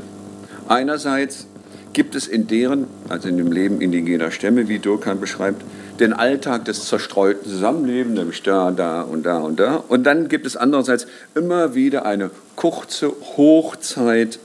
Einerseits 0.68 1.46
gibt 1.92 2.14
es 2.14 2.26
in 2.26 2.46
deren, 2.46 2.86
also 3.08 3.28
in 3.28 3.36
dem 3.36 3.52
Leben 3.52 3.80
indigener 3.80 4.30
Stämme, 4.30 4.68
wie 4.68 4.78
Durkheim 4.78 5.18
beschreibt, 5.18 5.62
den 6.00 6.12
Alltag 6.12 6.64
des 6.66 6.86
zerstreuten 6.86 7.50
Zusammenlebens, 7.50 8.18
nämlich 8.18 8.42
da, 8.42 8.70
da 8.70 9.02
und 9.02 9.24
da 9.24 9.38
und 9.38 9.58
da. 9.58 9.82
Und 9.88 10.04
dann 10.04 10.28
gibt 10.28 10.46
es 10.46 10.56
andererseits 10.56 11.06
immer 11.34 11.74
wieder 11.74 12.04
eine 12.04 12.30
kurze 12.54 13.12
Hochzeit 13.36 14.38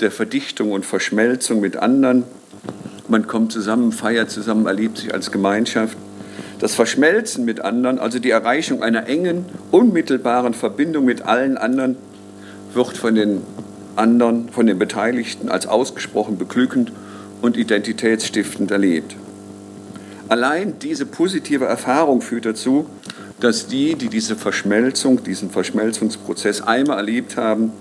der 0.00 0.10
Verdichtung 0.10 0.72
und 0.72 0.84
Verschmelzung 0.84 1.60
mit 1.60 1.76
anderen. 1.76 2.24
Man 3.08 3.26
kommt 3.26 3.52
zusammen, 3.52 3.92
feiert 3.92 4.30
zusammen, 4.30 4.66
erlebt 4.66 4.98
sich 4.98 5.14
als 5.14 5.32
Gemeinschaft. 5.32 5.96
Das 6.58 6.74
Verschmelzen 6.74 7.44
mit 7.44 7.60
anderen, 7.60 7.98
also 7.98 8.18
die 8.18 8.30
Erreichung 8.30 8.82
einer 8.82 9.06
engen, 9.06 9.44
unmittelbaren 9.70 10.54
Verbindung 10.54 11.04
mit 11.04 11.22
allen 11.22 11.56
anderen, 11.56 11.96
wird 12.72 12.96
von 12.96 13.14
den 13.14 13.42
anderen, 13.94 14.48
von 14.50 14.66
den 14.66 14.78
Beteiligten 14.78 15.48
als 15.48 15.66
ausgesprochen 15.66 16.38
beglückend 16.38 16.92
und 17.42 17.56
identitätsstiftend 17.56 18.70
erlebt. 18.70 19.16
Allein 20.28 20.78
diese 20.80 21.06
positive 21.06 21.66
Erfahrung 21.66 22.20
führt 22.20 22.46
dazu, 22.46 22.86
dass 23.40 23.66
die, 23.66 23.94
die 23.94 24.08
diese 24.08 24.34
Verschmelzung, 24.34 25.22
diesen 25.22 25.50
Verschmelzungsprozess 25.50 26.62
einmal 26.62 26.96
erlebt 26.96 27.36
haben, 27.36 27.72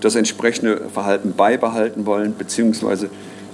das 0.00 0.14
entsprechende 0.14 0.88
Verhalten 0.92 1.34
beibehalten 1.34 2.06
wollen, 2.06 2.34
beziehungsweise 2.36 3.10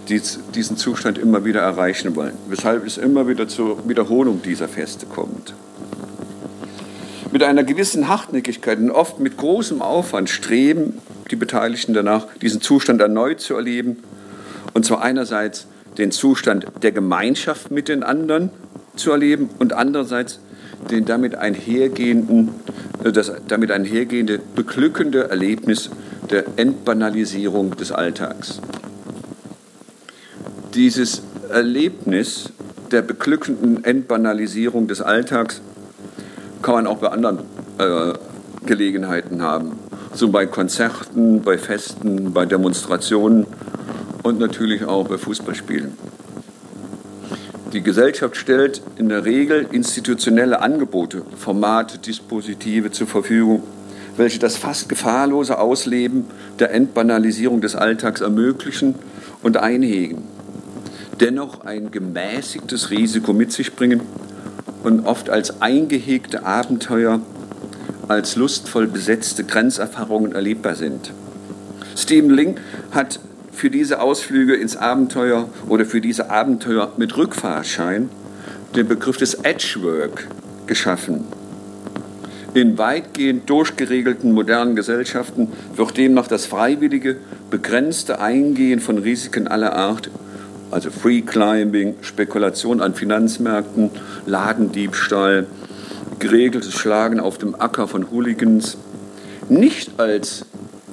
diesen 0.09 0.77
Zustand 0.77 1.19
immer 1.19 1.45
wieder 1.45 1.61
erreichen 1.61 2.15
wollen. 2.15 2.35
Weshalb 2.49 2.87
es 2.87 2.97
immer 2.97 3.29
wieder 3.29 3.49
zur 3.49 3.89
Wiederholung 3.89 4.41
dieser 4.43 4.69
Feste 4.69 5.07
kommt. 5.07 5.55
Mit 7.33 7.43
einer 7.43 7.65
gewissen 7.65 8.09
Hartnäckigkeit 8.09 8.79
und 8.79 8.91
oft 8.91 9.19
mit 9.19 9.37
großem 9.37 9.83
Aufwand 9.83 10.31
streben 10.31 10.99
die 11.31 11.37
Beteiligten 11.37 11.93
danach, 11.93 12.29
diesen 12.41 12.61
Zustand 12.61 13.01
erneut 13.01 13.41
zu 13.41 13.55
erleben. 13.55 13.99
Und 14.75 14.87
zwar 14.87 15.03
einerseits 15.03 15.67
den 15.99 16.11
Zustand 16.11 16.67
der 16.83 16.93
Gemeinschaft 16.93 17.71
mit 17.71 17.89
den 17.89 18.03
anderen 18.03 18.51
zu 18.97 19.11
erleben 19.11 19.51
und 19.59 19.73
andererseits 19.73 20.41
den 20.91 21.05
damit 21.05 21.35
einhergehenden, 21.35 22.51
äh, 23.05 23.13
das 23.13 23.33
damit 23.49 23.71
einhergehende 23.71 24.41
beglückende 24.55 25.31
Erlebnis 25.31 25.91
der 26.31 26.45
Entbanalisierung 26.57 27.77
des 27.77 27.93
Alltags. 27.93 28.61
Dieses 30.75 31.23
Erlebnis 31.51 32.51
der 32.91 33.03
beglückenden 33.03 33.85
Entbanalisierung 33.85 34.89
des 34.89 35.01
Alltags 35.01 35.61
kann 36.63 36.75
man 36.75 36.87
auch 36.87 36.99
bei 36.99 37.09
anderen 37.09 37.39
äh, 37.79 38.13
Gelegenheiten 38.67 39.43
haben. 39.43 39.79
So 40.13 40.29
bei 40.29 40.47
Konzerten, 40.47 41.43
bei 41.43 41.59
Festen, 41.59 42.33
bei 42.33 42.47
Demonstrationen 42.47 43.47
und 44.27 44.41
natürlich 44.41 44.85
auch 44.85 45.07
bei 45.07 45.19
Fußballspielen. 45.19 45.93
Die 47.73 47.83
Gesellschaft 47.83 48.37
stellt 48.37 48.83
in 48.97 49.09
der 49.09 49.25
Regel 49.25 49.67
institutionelle 49.71 50.61
Angebote, 50.61 51.23
Formate, 51.37 51.99
Dispositive 51.99 52.91
zur 52.91 53.07
Verfügung, 53.07 53.63
welche 54.17 54.39
das 54.39 54.57
fast 54.57 54.89
gefahrlose 54.89 55.59
Ausleben 55.59 56.25
der 56.59 56.73
Entbanalisierung 56.73 57.61
des 57.61 57.77
Alltags 57.77 58.21
ermöglichen 58.21 58.95
und 59.43 59.59
einhegen. 59.59 60.25
Dennoch 61.21 61.65
ein 61.65 61.91
gemäßigtes 61.91 62.91
Risiko 62.91 63.33
mit 63.33 63.53
sich 63.53 63.75
bringen 63.75 64.01
und 64.83 65.07
oft 65.07 65.31
als 65.31 65.61
eingehegte 65.63 66.45
Abenteuer, 66.45 67.21
als 68.09 68.37
lustvoll 68.37 68.87
besetzte 68.87 69.45
Grenzerfahrungen 69.45 70.33
erlebbar 70.33 70.75
sind. 70.75 71.13
Stephen 71.97 72.31
Ling 72.31 72.57
hat 72.91 73.21
für 73.57 73.71
diese 73.71 74.03
Ausflüge 74.03 74.55
ins 74.55 74.77
Abenteuer 74.77 75.49
oder 75.67 75.87
für 75.87 76.03
diese 76.03 76.31
Abenteuer 76.31 76.93
mit 76.99 77.17
Rückfahrschein 77.17 78.11
den 78.77 78.87
Begriff 78.87 79.17
des 79.17 79.33
Edgework 79.33 80.27
geschaffen. 80.67 81.25
In 82.53 82.77
weitgehend 82.77 83.49
durchgeregelten 83.49 84.33
modernen 84.33 84.77
Gesellschaften 84.77 85.49
wird 85.75 85.97
demnach 85.97 86.27
das 86.27 86.45
freiwillige, 86.45 87.17
begrenzte 87.51 88.21
Eingehen 88.21 88.81
von 88.81 88.99
Risiken 88.99 89.49
aller 89.49 89.75
Art, 89.75 90.11
also 90.71 90.91
Free 90.91 91.23
Climbing, 91.23 91.95
Spekulation 92.03 92.83
an 92.83 92.95
Finanzmärkten, 92.95 93.91
Ladendiebstahl, 94.27 95.47
geregeltes 96.19 96.75
Schlagen 96.75 97.21
auf 97.21 97.39
dem 97.39 97.55
Acker 97.55 97.89
von 97.89 98.11
Hooligans, 98.11 98.77
nicht 99.49 99.99
als 99.99 100.45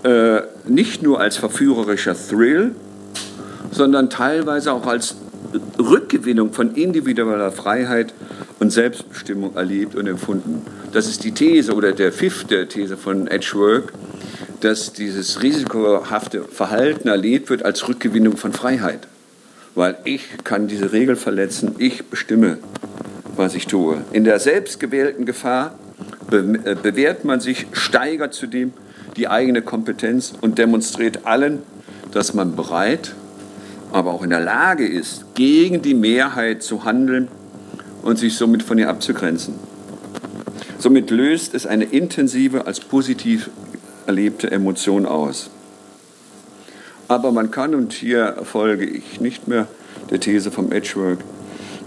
äh, 0.03 0.41
nicht 0.67 1.01
nur 1.01 1.19
als 1.19 1.37
verführerischer 1.37 2.15
Thrill, 2.15 2.75
sondern 3.71 4.09
teilweise 4.09 4.73
auch 4.73 4.85
als 4.85 5.15
Rückgewinnung 5.79 6.53
von 6.53 6.75
individueller 6.75 7.51
Freiheit 7.51 8.13
und 8.59 8.71
Selbstbestimmung 8.71 9.55
erlebt 9.55 9.95
und 9.95 10.07
empfunden. 10.07 10.61
Das 10.91 11.07
ist 11.07 11.23
die 11.23 11.31
These 11.31 11.73
oder 11.73 11.91
der 11.91 12.11
Pfiff 12.11 12.45
der 12.45 12.67
These 12.69 12.97
von 12.97 13.27
Edgework, 13.27 13.93
dass 14.61 14.93
dieses 14.93 15.41
risikohafte 15.41 16.43
Verhalten 16.43 17.07
erlebt 17.07 17.49
wird 17.49 17.63
als 17.63 17.87
Rückgewinnung 17.87 18.37
von 18.37 18.53
Freiheit. 18.53 19.07
Weil 19.75 19.97
ich 20.03 20.23
kann 20.43 20.67
diese 20.67 20.93
Regel 20.93 21.15
verletzen, 21.15 21.75
ich 21.79 22.05
bestimme, 22.05 22.59
was 23.35 23.55
ich 23.55 23.67
tue. 23.67 24.01
In 24.11 24.23
der 24.23 24.39
selbstgewählten 24.39 25.25
Gefahr 25.25 25.77
äh, 26.31 26.75
bewährt 26.75 27.25
man 27.25 27.39
sich, 27.39 27.65
steigert 27.73 28.33
zudem 28.33 28.73
die 29.17 29.27
eigene 29.27 29.61
Kompetenz 29.61 30.33
und 30.41 30.57
demonstriert 30.57 31.25
allen, 31.25 31.59
dass 32.11 32.33
man 32.33 32.55
bereit, 32.55 33.15
aber 33.91 34.11
auch 34.11 34.23
in 34.23 34.29
der 34.29 34.39
Lage 34.39 34.87
ist, 34.87 35.35
gegen 35.35 35.81
die 35.81 35.93
Mehrheit 35.93 36.63
zu 36.63 36.83
handeln 36.83 37.27
und 38.01 38.17
sich 38.17 38.35
somit 38.35 38.63
von 38.63 38.77
ihr 38.77 38.89
abzugrenzen. 38.89 39.55
Somit 40.79 41.11
löst 41.11 41.53
es 41.53 41.65
eine 41.65 41.85
intensive, 41.85 42.67
als 42.67 42.79
positiv 42.79 43.49
erlebte 44.05 44.51
Emotion 44.51 45.05
aus. 45.05 45.49
Aber 47.07 47.31
man 47.31 47.51
kann, 47.51 47.75
und 47.75 47.93
hier 47.93 48.37
folge 48.43 48.85
ich 48.85 49.21
nicht 49.21 49.47
mehr 49.47 49.67
der 50.09 50.19
These 50.19 50.51
vom 50.51 50.71
Edgework, 50.71 51.19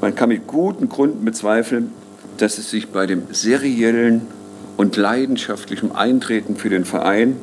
man 0.00 0.14
kann 0.14 0.28
mit 0.28 0.46
guten 0.46 0.88
Gründen 0.88 1.24
bezweifeln, 1.24 1.92
dass 2.38 2.58
es 2.58 2.70
sich 2.70 2.88
bei 2.88 3.06
dem 3.06 3.22
seriellen 3.30 4.22
und 4.76 4.96
leidenschaftlichem 4.96 5.92
Eintreten 5.92 6.56
für 6.56 6.68
den 6.68 6.84
Verein, 6.84 7.36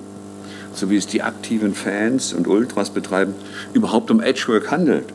so 0.74 0.89
wie 0.89 0.98
es 0.98 1.08
die 1.08 1.22
aktiven 1.22 1.74
Fans 1.74 2.34
und 2.34 2.48
Ultras 2.48 2.91
betreiben, 2.91 3.34
überhaupt 3.74 4.12
um 4.12 4.22
Edgework 4.22 4.72
handelt. 4.72 5.06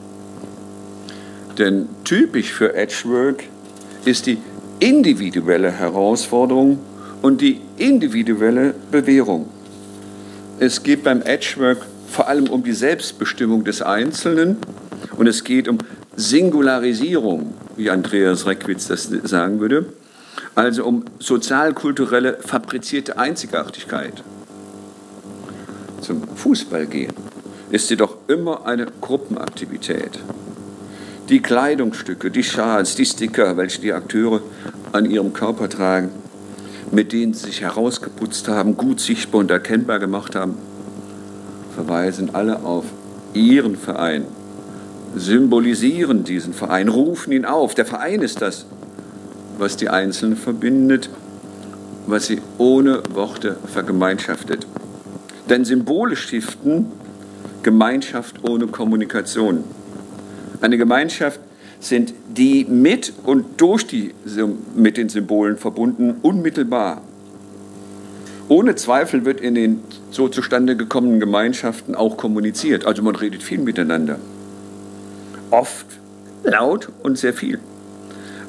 Denn 1.59 1.89
typisch 2.05 2.53
für 2.53 2.75
Edgework 2.75 3.45
ist 4.05 4.27
die 4.27 4.39
individuelle 4.79 5.73
Herausforderung 5.73 6.79
und 7.23 7.41
die 7.41 7.61
individuelle 7.77 8.75
Bewährung. 8.91 9.49
Es 10.61 10.83
geht 10.83 11.03
beim 11.03 11.23
Edgework 11.23 11.79
vor 12.09 12.29
allem 12.29 12.49
um 12.49 12.63
die 12.63 12.73
Selbstbestimmung 12.73 13.65
des 13.65 13.83
Einzelnen 13.83 14.57
und 15.17 15.27
es 15.27 15.45
geht 15.45 15.69
um 15.69 15.79
Singularisierung, 16.17 17.55
wie 17.77 17.91
Andreas 17.91 18.47
Reckwitz 18.47 18.87
das 18.87 19.05
sagen 19.25 19.61
würde 19.61 19.87
also 20.55 20.85
um 20.85 21.05
sozialkulturelle 21.19 22.39
fabrizierte 22.41 23.19
Einzigartigkeit. 23.19 24.23
Zum 26.01 26.23
Fußball 26.29 26.87
gehen 26.87 27.13
ist 27.71 27.91
jedoch 27.91 28.17
immer 28.29 28.67
eine 28.67 28.87
Gruppenaktivität. 29.01 30.19
Die 31.29 31.41
Kleidungsstücke, 31.41 32.31
die 32.31 32.43
Schals, 32.43 32.95
die 32.95 33.05
Sticker, 33.05 33.57
welche 33.57 33.83
die 33.83 33.93
Akteure 33.93 34.41
an 34.93 35.11
ihrem 35.11 35.35
Körper 35.35 35.69
tragen, 35.69 36.11
mit 36.91 37.13
denen 37.13 37.35
sie 37.35 37.47
sich 37.47 37.61
herausgeputzt 37.61 38.49
haben, 38.49 38.77
gut 38.77 39.01
sichtbar 39.01 39.41
und 39.41 39.51
erkennbar 39.51 39.99
gemacht 39.99 40.35
haben, 40.35 40.57
verweisen 41.75 42.35
alle 42.35 42.65
auf 42.65 42.87
ihren 43.35 43.77
Verein, 43.77 44.25
symbolisieren 45.15 46.25
diesen 46.25 46.55
Verein, 46.55 46.89
rufen 46.89 47.33
ihn 47.33 47.45
auf. 47.45 47.75
Der 47.75 47.85
Verein 47.85 48.23
ist 48.23 48.41
das, 48.41 48.65
was 49.59 49.77
die 49.77 49.89
Einzelnen 49.89 50.37
verbindet, 50.37 51.11
was 52.07 52.27
sie 52.27 52.41
ohne 52.57 53.03
Worte 53.13 53.57
vergemeinschaftet. 53.67 54.67
Denn 55.51 55.65
Symbole 55.65 56.17
stiften 56.17 56.87
Gemeinschaft 57.63 58.49
ohne 58.49 58.69
Kommunikation. 58.69 59.65
Eine 60.61 60.79
Gemeinschaft 60.79 61.41
sind 61.81 62.15
die 62.29 62.65
mit 62.65 63.13
und 63.25 63.61
durch 63.61 63.87
die 63.87 64.15
mit 64.75 64.97
den 64.97 65.09
Symbolen 65.09 65.57
verbunden 65.57 66.17
unmittelbar. 66.23 67.03
Ohne 68.49 68.75
Zweifel 68.75 69.25
wird 69.25 69.41
in 69.41 69.55
den 69.55 69.81
so 70.11 70.29
zustande 70.29 70.77
gekommenen 70.77 71.21
Gemeinschaften 71.21 71.95
auch 71.95 72.17
kommuniziert. 72.17 72.87
Also 72.87 73.03
man 73.03 73.15
redet 73.15 73.43
viel 73.43 73.59
miteinander. 73.59 74.19
Oft 75.51 75.87
laut 76.45 76.89
und 77.03 77.19
sehr 77.19 77.35
viel. 77.35 77.59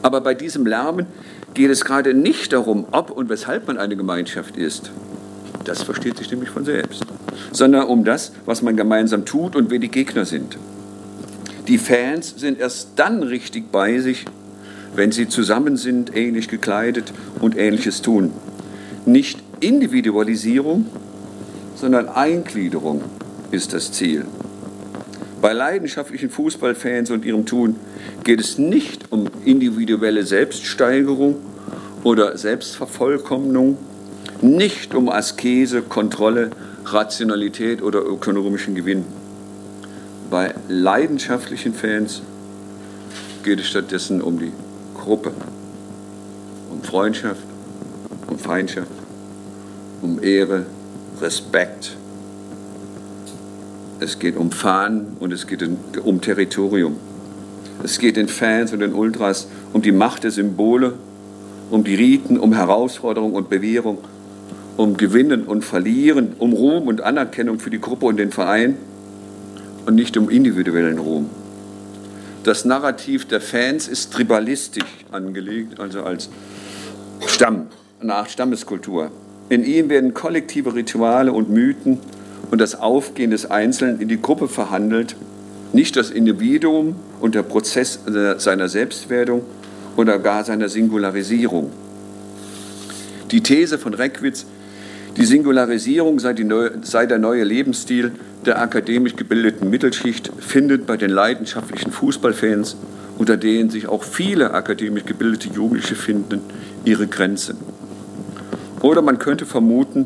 Aber 0.01 0.21
bei 0.21 0.33
diesem 0.33 0.65
Lärmen 0.65 1.05
geht 1.53 1.69
es 1.69 1.83
gerade 1.83 2.13
nicht 2.13 2.53
darum, 2.53 2.85
ob 2.91 3.11
und 3.11 3.29
weshalb 3.29 3.67
man 3.67 3.77
eine 3.77 3.95
Gemeinschaft 3.95 4.57
ist. 4.57 4.91
Das 5.65 5.83
versteht 5.83 6.17
sich 6.17 6.31
nämlich 6.31 6.49
von 6.49 6.65
selbst. 6.65 7.05
Sondern 7.51 7.87
um 7.87 8.03
das, 8.03 8.31
was 8.45 8.61
man 8.61 8.77
gemeinsam 8.77 9.25
tut 9.25 9.55
und 9.55 9.69
wer 9.69 9.79
die 9.79 9.89
Gegner 9.89 10.25
sind. 10.25 10.57
Die 11.67 11.77
Fans 11.77 12.33
sind 12.37 12.59
erst 12.59 12.89
dann 12.95 13.23
richtig 13.23 13.71
bei 13.71 13.99
sich, 13.99 14.25
wenn 14.95 15.11
sie 15.11 15.27
zusammen 15.27 15.77
sind, 15.77 16.15
ähnlich 16.15 16.47
gekleidet 16.47 17.13
und 17.39 17.57
ähnliches 17.57 18.01
tun. 18.01 18.31
Nicht 19.05 19.39
Individualisierung, 19.59 20.87
sondern 21.75 22.09
Eingliederung 22.09 23.03
ist 23.51 23.73
das 23.73 23.91
Ziel. 23.91 24.25
Bei 25.41 25.53
leidenschaftlichen 25.53 26.29
Fußballfans 26.29 27.11
und 27.11 27.23
ihrem 27.23 27.45
Tun 27.45 27.77
geht 28.25 28.41
es 28.41 28.57
nicht 28.57 29.11
um 29.11 29.27
individuelle 29.45 30.25
Selbststeigerung 30.25 31.37
oder 32.03 32.37
Selbstvervollkommnung, 32.37 33.77
nicht 34.41 34.93
um 34.95 35.09
Askese, 35.09 35.81
Kontrolle, 35.81 36.49
Rationalität 36.85 37.81
oder 37.81 37.99
ökonomischen 38.05 38.75
Gewinn. 38.75 39.05
Bei 40.29 40.53
leidenschaftlichen 40.67 41.73
Fans 41.73 42.21
geht 43.43 43.59
es 43.59 43.67
stattdessen 43.67 44.21
um 44.21 44.39
die 44.39 44.51
Gruppe, 44.93 45.31
um 46.69 46.83
Freundschaft, 46.83 47.43
um 48.27 48.37
Feindschaft, 48.37 48.91
um 50.01 50.21
Ehre, 50.21 50.65
Respekt, 51.21 51.95
es 53.99 54.19
geht 54.19 54.37
um 54.37 54.51
Fahnen 54.51 55.17
und 55.19 55.33
es 55.33 55.47
geht 55.47 55.67
um 56.03 56.21
Territorium. 56.21 56.95
Es 57.83 57.99
geht 57.99 58.17
den 58.17 58.27
Fans 58.27 58.73
und 58.73 58.79
den 58.79 58.93
Ultras 58.93 59.47
um 59.73 59.81
die 59.81 59.91
Macht 59.91 60.23
der 60.23 60.31
Symbole, 60.31 60.93
um 61.69 61.83
die 61.83 61.95
Riten, 61.95 62.39
um 62.39 62.53
Herausforderung 62.53 63.33
und 63.33 63.49
Bewährung, 63.49 63.99
um 64.77 64.97
Gewinnen 64.97 65.43
und 65.43 65.63
Verlieren, 65.63 66.33
um 66.39 66.53
Ruhm 66.53 66.87
und 66.87 67.01
Anerkennung 67.01 67.59
für 67.59 67.69
die 67.69 67.79
Gruppe 67.79 68.05
und 68.05 68.17
den 68.17 68.31
Verein 68.31 68.77
und 69.85 69.95
nicht 69.95 70.17
um 70.17 70.29
individuellen 70.29 70.99
Ruhm. 70.99 71.29
Das 72.43 72.65
Narrativ 72.65 73.25
der 73.27 73.41
Fans 73.41 73.87
ist 73.87 74.13
tribalistisch 74.13 75.05
angelegt, 75.11 75.79
also 75.79 76.03
als 76.03 76.29
Stamm, 77.27 77.67
eine 78.01 78.15
Art 78.15 78.31
Stammeskultur. 78.31 79.11
In 79.49 79.65
ihm 79.65 79.89
werden 79.89 80.13
kollektive 80.13 80.73
Rituale 80.73 81.33
und 81.33 81.49
Mythen 81.49 81.99
und 82.51 82.59
das 82.59 82.79
Aufgehen 82.79 83.31
des 83.31 83.49
Einzelnen 83.49 83.99
in 83.99 84.07
die 84.07 84.21
Gruppe 84.21 84.47
verhandelt, 84.47 85.15
nicht 85.73 85.95
das 85.95 86.09
Individuum 86.09 86.95
und 87.21 87.35
der 87.35 87.43
Prozess 87.43 87.99
seiner 88.37 88.69
Selbstwerdung 88.69 89.43
oder 89.97 90.17
gar 90.19 90.43
seiner 90.43 90.69
Singularisierung. 90.69 91.71
Die 93.31 93.41
These 93.41 93.77
von 93.77 93.93
Reckwitz, 93.93 94.45
die 95.17 95.25
Singularisierung 95.25 96.19
sei, 96.19 96.33
die 96.33 96.43
neue, 96.43 96.71
sei 96.81 97.05
der 97.05 97.19
neue 97.19 97.43
Lebensstil 97.43 98.13
der 98.45 98.61
akademisch 98.61 99.15
gebildeten 99.15 99.69
Mittelschicht, 99.69 100.31
findet 100.39 100.87
bei 100.87 100.97
den 100.97 101.11
leidenschaftlichen 101.11 101.91
Fußballfans, 101.91 102.77
unter 103.17 103.37
denen 103.37 103.69
sich 103.69 103.87
auch 103.87 104.03
viele 104.03 104.53
akademisch 104.53 105.05
gebildete 105.05 105.49
Jugendliche 105.49 105.95
finden, 105.95 106.41
ihre 106.85 107.05
Grenzen. 107.05 107.57
Oder 108.81 109.01
man 109.01 109.19
könnte 109.19 109.45
vermuten, 109.45 110.05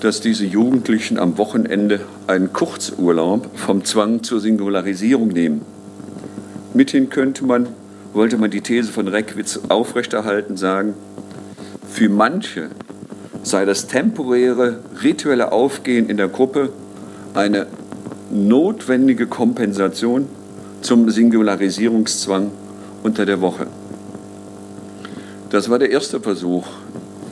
dass 0.00 0.20
diese 0.20 0.46
Jugendlichen 0.46 1.18
am 1.18 1.36
Wochenende 1.38 2.00
einen 2.26 2.52
Kurzurlaub 2.52 3.50
vom 3.54 3.84
Zwang 3.84 4.22
zur 4.22 4.40
Singularisierung 4.40 5.28
nehmen. 5.28 5.62
Mithin 6.72 7.10
könnte 7.10 7.44
man, 7.44 7.68
wollte 8.12 8.38
man 8.38 8.50
die 8.50 8.60
These 8.60 8.90
von 8.90 9.08
Reckwitz 9.08 9.60
aufrechterhalten, 9.68 10.56
sagen, 10.56 10.94
für 11.88 12.08
manche 12.08 12.68
sei 13.42 13.64
das 13.64 13.86
temporäre 13.86 14.80
rituelle 15.02 15.52
Aufgehen 15.52 16.08
in 16.08 16.16
der 16.16 16.28
Gruppe 16.28 16.70
eine 17.34 17.66
notwendige 18.30 19.26
Kompensation 19.26 20.28
zum 20.82 21.10
Singularisierungszwang 21.10 22.50
unter 23.02 23.26
der 23.26 23.40
Woche. 23.40 23.66
Das 25.50 25.68
war 25.68 25.78
der 25.78 25.90
erste 25.90 26.20
Versuch, 26.20 26.66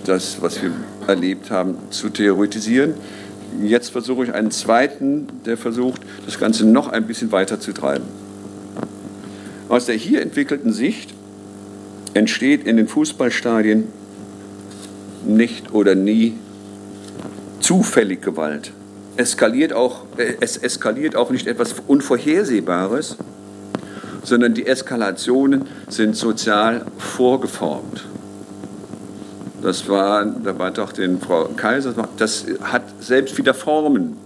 das, 0.05 0.43
was 0.43 0.61
wir 0.61 0.73
erlebt 1.09 1.51
haben, 1.51 1.77
zu 1.91 2.11
theoretisieren. 2.11 2.95
Jetzt 3.63 3.91
versuche 3.91 4.25
ich 4.25 4.35
einen 4.35 4.51
zweiten, 4.51 5.27
der 5.47 5.57
versucht, 5.57 6.03
das 6.27 6.39
Ganze 6.39 6.67
noch 6.67 6.89
ein 6.89 7.07
bisschen 7.07 7.33
weiter 7.33 7.59
zu 7.59 7.73
treiben. 7.73 8.05
Aus 9.69 9.87
der 9.87 9.97
hier 9.97 10.23
entwickelten 10.23 10.73
Sicht 10.73 11.15
entsteht 12.15 12.67
in 12.67 12.77
den 12.77 12.89
Fußballstadien 12.89 13.85
nicht 15.27 15.73
oder 15.73 15.95
nie 15.95 16.35
zufällig 17.61 18.23
Gewalt. 18.23 18.73
Eskaliert 19.17 19.73
auch, 19.73 20.05
äh, 20.17 20.35
es 20.41 20.57
eskaliert 20.57 21.17
auch 21.17 21.31
nicht 21.31 21.47
etwas 21.47 21.75
Unvorhersehbares, 21.87 23.17
sondern 24.23 24.55
die 24.55 24.67
Eskalationen 24.67 25.67
sind 25.89 26.17
sozial 26.17 26.85
vorgeformt. 26.99 28.05
Das 29.63 29.89
war, 29.89 30.25
da 30.25 30.59
war 30.59 30.71
doch 30.71 30.93
den 30.93 31.21
Frau 31.21 31.45
Kaiser, 31.57 31.95
das 32.17 32.47
hat 32.63 32.83
selbst 33.01 33.37
wieder 33.39 33.55
Formen. 33.55 34.17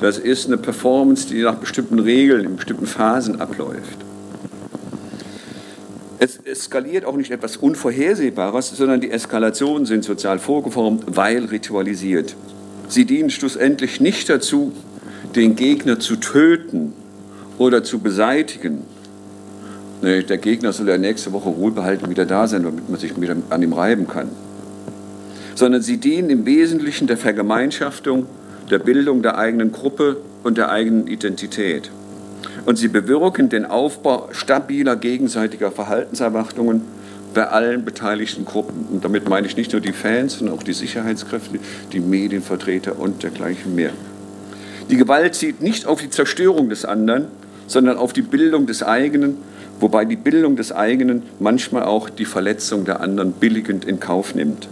Das 0.00 0.18
ist 0.18 0.46
eine 0.46 0.58
Performance, 0.58 1.28
die 1.28 1.42
nach 1.42 1.54
bestimmten 1.54 2.00
Regeln, 2.00 2.44
in 2.44 2.56
bestimmten 2.56 2.86
Phasen 2.86 3.40
abläuft. 3.40 3.98
Es 6.18 6.38
eskaliert 6.38 7.04
auch 7.04 7.16
nicht 7.16 7.30
etwas 7.30 7.56
Unvorhersehbares, 7.56 8.70
sondern 8.70 9.00
die 9.00 9.10
Eskalationen 9.10 9.86
sind 9.86 10.04
sozial 10.04 10.38
vorgeformt, 10.38 11.04
weil 11.06 11.44
ritualisiert. 11.44 12.34
Sie 12.88 13.04
dienen 13.04 13.30
schlussendlich 13.30 14.00
nicht 14.00 14.28
dazu, 14.28 14.72
den 15.36 15.56
Gegner 15.56 16.00
zu 16.00 16.16
töten 16.16 16.92
oder 17.58 17.84
zu 17.84 17.98
beseitigen, 17.98 18.82
der 20.04 20.38
Gegner 20.38 20.72
soll 20.72 20.88
ja 20.88 20.98
nächste 20.98 21.32
Woche 21.32 21.56
wohlbehalten 21.56 22.08
wieder 22.10 22.26
da 22.26 22.46
sein, 22.46 22.64
damit 22.64 22.88
man 22.88 22.98
sich 22.98 23.20
wieder 23.20 23.36
an 23.50 23.62
ihm 23.62 23.72
reiben 23.72 24.06
kann. 24.06 24.28
Sondern 25.54 25.82
sie 25.82 25.98
dienen 25.98 26.30
im 26.30 26.46
Wesentlichen 26.46 27.06
der 27.06 27.16
Vergemeinschaftung, 27.16 28.26
der 28.70 28.78
Bildung 28.78 29.22
der 29.22 29.38
eigenen 29.38 29.72
Gruppe 29.72 30.16
und 30.42 30.58
der 30.58 30.70
eigenen 30.70 31.06
Identität. 31.06 31.90
Und 32.66 32.76
sie 32.76 32.88
bewirken 32.88 33.48
den 33.48 33.66
Aufbau 33.66 34.28
stabiler 34.32 34.96
gegenseitiger 34.96 35.70
Verhaltenserwartungen 35.70 36.82
bei 37.34 37.48
allen 37.48 37.84
beteiligten 37.84 38.44
Gruppen. 38.44 38.86
Und 38.90 39.04
damit 39.04 39.28
meine 39.28 39.46
ich 39.46 39.56
nicht 39.56 39.72
nur 39.72 39.80
die 39.80 39.92
Fans, 39.92 40.38
sondern 40.38 40.56
auch 40.56 40.62
die 40.62 40.72
Sicherheitskräfte, 40.72 41.58
die 41.92 42.00
Medienvertreter 42.00 42.98
und 42.98 43.22
dergleichen 43.22 43.74
mehr. 43.74 43.90
Die 44.90 44.96
Gewalt 44.96 45.34
zieht 45.34 45.60
nicht 45.60 45.86
auf 45.86 46.00
die 46.00 46.10
Zerstörung 46.10 46.68
des 46.68 46.84
anderen, 46.84 47.26
sondern 47.66 47.96
auf 47.96 48.12
die 48.12 48.22
Bildung 48.22 48.66
des 48.66 48.82
eigenen 48.82 49.38
wobei 49.80 50.04
die 50.04 50.16
Bildung 50.16 50.56
des 50.56 50.72
eigenen 50.72 51.22
manchmal 51.38 51.84
auch 51.84 52.08
die 52.10 52.24
Verletzung 52.24 52.84
der 52.84 53.00
anderen 53.00 53.32
billigend 53.32 53.84
in 53.84 54.00
Kauf 54.00 54.34
nimmt. 54.34 54.68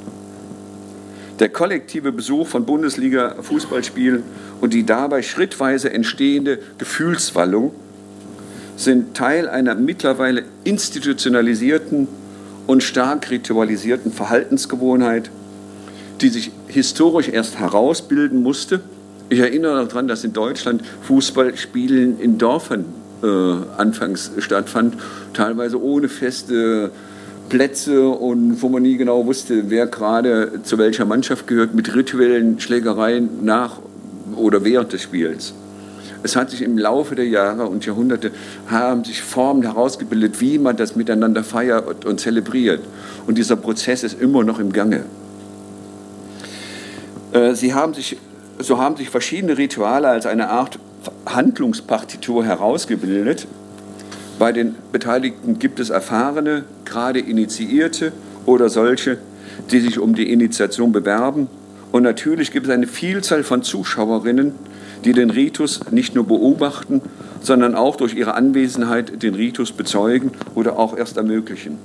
Der 1.38 1.49
kollektive 1.49 2.12
Besuch 2.12 2.47
von 2.47 2.67
Bundesliga-Fußballspielen 2.67 4.23
und 4.61 4.75
die 4.75 4.87
dabei 4.87 5.23
schrittweise 5.23 5.93
entstehende 5.93 6.59
Gefühlswallung 6.79 7.73
sind 8.77 9.17
Teil 9.17 9.49
einer 9.49 9.75
mittlerweile 9.75 10.45
institutionalisierten 10.65 12.07
und 12.67 12.83
stark 12.83 13.31
ritualisierten 13.31 14.12
Verhaltensgewohnheit, 14.12 15.31
die 16.21 16.29
sich 16.29 16.53
historisch 16.69 17.29
erst 17.29 17.59
herausbilden 17.59 18.43
musste. 18.43 18.81
Ich 19.29 19.41
erinnere 19.41 19.87
daran, 19.87 20.09
dass 20.09 20.25
in 20.25 20.33
Deutschland 20.33 20.83
Fußballspielen 21.03 22.21
in 22.21 22.38
Dörfern 22.38 22.85
äh, 23.22 23.26
anfangs 23.76 24.32
stattfand, 24.38 24.96
teilweise 25.32 25.80
ohne 25.80 26.08
feste 26.08 26.90
Plätze 27.48 28.08
und 28.08 28.62
wo 28.62 28.68
man 28.68 28.82
nie 28.82 28.96
genau 28.96 29.26
wusste, 29.26 29.70
wer 29.70 29.87
gerade 29.87 30.61
zu 30.62 30.78
welcher 30.78 31.04
Mannschaft 31.04 31.46
gehört, 31.46 31.74
mit 31.74 31.94
rituellen 31.94 32.58
Schlägereien 32.58 33.44
nach 33.44 33.78
oder 34.37 34.64
während 34.64 34.92
des 34.92 35.02
Spiels. 35.02 35.54
Es 36.22 36.37
hat 36.37 36.50
sich 36.50 36.62
im 36.62 36.78
Laufe 36.78 37.14
der 37.14 37.26
Jahre 37.26 37.66
und 37.66 37.85
Jahrhunderte 37.85 38.30
haben 38.68 39.04
sich 39.04 39.22
Formen 39.22 39.62
herausgebildet, 39.62 40.40
wie 40.40 40.58
man 40.58 40.76
das 40.76 40.94
miteinander 40.94 41.42
feiert 41.42 42.04
und 42.04 42.20
zelebriert. 42.20 42.80
Und 43.26 43.38
dieser 43.38 43.56
Prozess 43.56 44.04
ist 44.04 44.20
immer 44.20 44.44
noch 44.44 44.61
im 44.61 44.72
Gange. 44.72 45.04
Äh, 47.32 47.54
sie 47.54 47.74
haben 47.74 47.92
sich, 47.92 48.16
so 48.61 48.78
haben 48.78 48.96
sich 48.96 49.11
verschiedene 49.11 49.58
Rituale 49.58 50.08
als 50.08 50.26
eine 50.26 50.48
Art 50.48 50.78
Handlungspartitur 51.27 52.45
herausgebildet. 52.45 53.47
Bei 54.38 54.53
den 54.53 54.75
Beteiligten 54.93 55.59
gibt 55.59 55.81
es 55.81 55.91
erfahrene, 55.91 56.65
gerade 56.85 57.21
Initiierte 57.21 58.12
oder 58.47 58.69
solche, 58.69 59.19
die 59.71 59.81
sich 59.81 59.99
um 59.99 60.15
die 60.15 60.33
Initiation 60.33 60.93
bewerben. 60.93 61.49
Und 61.93 62.03
natürlich 62.03 62.51
gibt 62.51 62.67
es 62.67 62.73
eine 62.73 62.87
Vielzahl 62.87 63.45
von 63.45 63.62
Zuschauerinnen, 63.62 64.55
die 65.05 65.12
den 65.12 65.31
Ritus 65.31 65.81
nicht 65.91 66.15
nur 66.15 66.27
beobachten, 66.27 67.03
sondern 67.41 67.75
auch 67.75 67.97
durch 67.97 68.15
ihre 68.15 68.35
Anwesenheit 68.35 69.23
den 69.23 69.35
Ritus 69.35 69.73
bezeugen 69.73 70.31
oder 70.55 70.79
auch 70.79 70.97
erst 70.97 71.17
ermöglichen. 71.17 71.79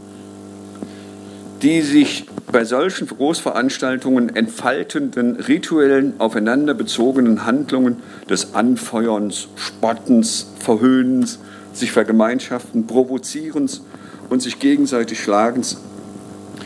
Die 1.62 1.82
sich 1.82 2.26
bei 2.52 2.64
solchen 2.66 3.08
Großveranstaltungen 3.08 4.36
entfaltenden 4.36 5.38
rituellen, 5.38 6.14
aufeinander 6.20 6.76
bezogenen 6.76 7.46
Handlungen 7.46 7.98
des 8.30 8.54
Anfeuerns, 8.54 9.48
Spottens, 9.56 10.48
Verhöhnens, 10.60 11.40
sich 11.74 11.92
vergemeinschaften, 11.92 12.86
Provozierens 12.86 13.82
und 14.30 14.42
sich 14.42 14.60
gegenseitig 14.60 15.20
Schlagens 15.20 15.78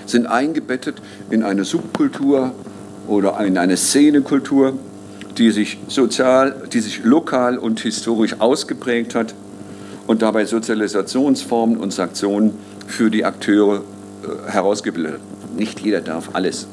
sind 0.05 0.27
eingebettet 0.27 1.01
in 1.29 1.43
eine 1.43 1.63
Subkultur 1.63 2.51
oder 3.07 3.39
in 3.45 3.57
eine 3.57 3.77
Szenekultur, 3.77 4.77
die 5.37 5.51
sich 5.51 5.77
sozial, 5.87 6.67
die 6.71 6.81
sich 6.81 7.03
lokal 7.03 7.57
und 7.57 7.79
historisch 7.79 8.39
ausgeprägt 8.39 9.15
hat 9.15 9.33
und 10.07 10.21
dabei 10.21 10.45
Sozialisationsformen 10.45 11.77
und 11.77 11.93
Sanktionen 11.93 12.53
für 12.87 13.09
die 13.09 13.23
Akteure 13.23 13.83
herausgebildet 14.47 15.13
hat 15.13 15.21
nicht 15.57 15.79
jeder 15.79 16.01
darf 16.01 16.29
alles, 16.33 16.67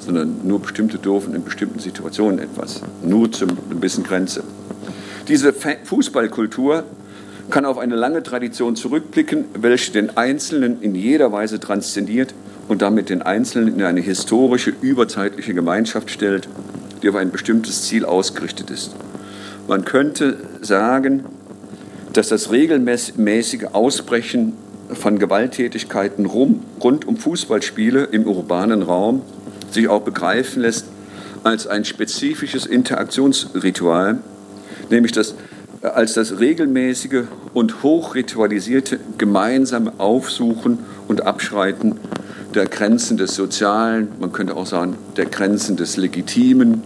sondern 0.00 0.40
nur 0.44 0.60
bestimmte 0.60 0.98
dürfen 0.98 1.34
in 1.34 1.44
bestimmten 1.44 1.78
Situationen 1.78 2.38
etwas, 2.38 2.82
nur 3.02 3.30
zu 3.32 3.46
einer 3.46 3.56
gewissen 3.70 4.04
Grenze. 4.04 4.42
Diese 5.28 5.52
Fußballkultur 5.52 6.84
kann 7.50 7.64
auf 7.64 7.78
eine 7.78 7.96
lange 7.96 8.22
Tradition 8.22 8.76
zurückblicken, 8.76 9.46
welche 9.54 9.92
den 9.92 10.16
Einzelnen 10.16 10.82
in 10.82 10.94
jeder 10.94 11.32
Weise 11.32 11.60
transzendiert 11.60 12.34
und 12.68 12.82
damit 12.82 13.08
den 13.08 13.22
Einzelnen 13.22 13.74
in 13.74 13.82
eine 13.82 14.00
historische, 14.00 14.72
überzeitliche 14.80 15.54
Gemeinschaft 15.54 16.10
stellt, 16.10 16.48
die 17.02 17.08
auf 17.08 17.16
ein 17.16 17.30
bestimmtes 17.30 17.84
Ziel 17.84 18.04
ausgerichtet 18.04 18.70
ist. 18.70 18.94
Man 19.66 19.84
könnte 19.84 20.36
sagen, 20.60 21.24
dass 22.12 22.28
das 22.28 22.50
regelmäßige 22.50 23.66
Ausbrechen 23.72 24.54
von 24.92 25.18
Gewalttätigkeiten 25.18 26.26
rum, 26.26 26.64
rund 26.82 27.06
um 27.06 27.16
Fußballspiele 27.16 28.04
im 28.04 28.26
urbanen 28.26 28.82
Raum 28.82 29.22
sich 29.70 29.88
auch 29.88 30.02
begreifen 30.02 30.62
lässt 30.62 30.86
als 31.44 31.66
ein 31.66 31.84
spezifisches 31.84 32.66
Interaktionsritual, 32.66 34.18
nämlich 34.90 35.12
das 35.12 35.34
als 35.82 36.14
das 36.14 36.40
regelmäßige 36.40 37.24
und 37.54 37.82
hochritualisierte 37.82 38.98
gemeinsame 39.16 39.92
Aufsuchen 39.98 40.80
und 41.06 41.22
Abschreiten 41.22 42.00
der 42.54 42.66
Grenzen 42.66 43.16
des 43.16 43.34
Sozialen, 43.34 44.08
man 44.18 44.32
könnte 44.32 44.56
auch 44.56 44.66
sagen 44.66 44.96
der 45.16 45.26
Grenzen 45.26 45.76
des 45.76 45.96
Legitimen 45.96 46.82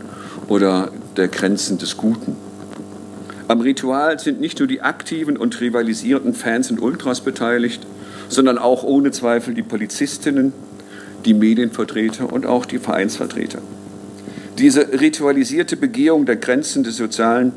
oder 0.48 0.90
der 1.16 1.28
Grenzen 1.28 1.78
des 1.78 1.96
Guten. 1.96 2.36
Am 3.52 3.60
Ritual 3.60 4.18
sind 4.18 4.40
nicht 4.40 4.60
nur 4.60 4.66
die 4.66 4.80
aktiven 4.80 5.36
und 5.36 5.60
rivalisierenden 5.60 6.32
Fans 6.32 6.70
und 6.70 6.80
Ultras 6.80 7.20
beteiligt, 7.20 7.82
sondern 8.30 8.56
auch 8.56 8.82
ohne 8.82 9.10
Zweifel 9.10 9.52
die 9.52 9.62
Polizistinnen, 9.62 10.54
die 11.26 11.34
Medienvertreter 11.34 12.32
und 12.32 12.46
auch 12.46 12.64
die 12.64 12.78
Vereinsvertreter. 12.78 13.58
Diese 14.56 14.98
ritualisierte 14.98 15.76
Begehung 15.76 16.24
der 16.24 16.36
Grenzen 16.36 16.82
des 16.82 16.96
Sozialen 16.96 17.52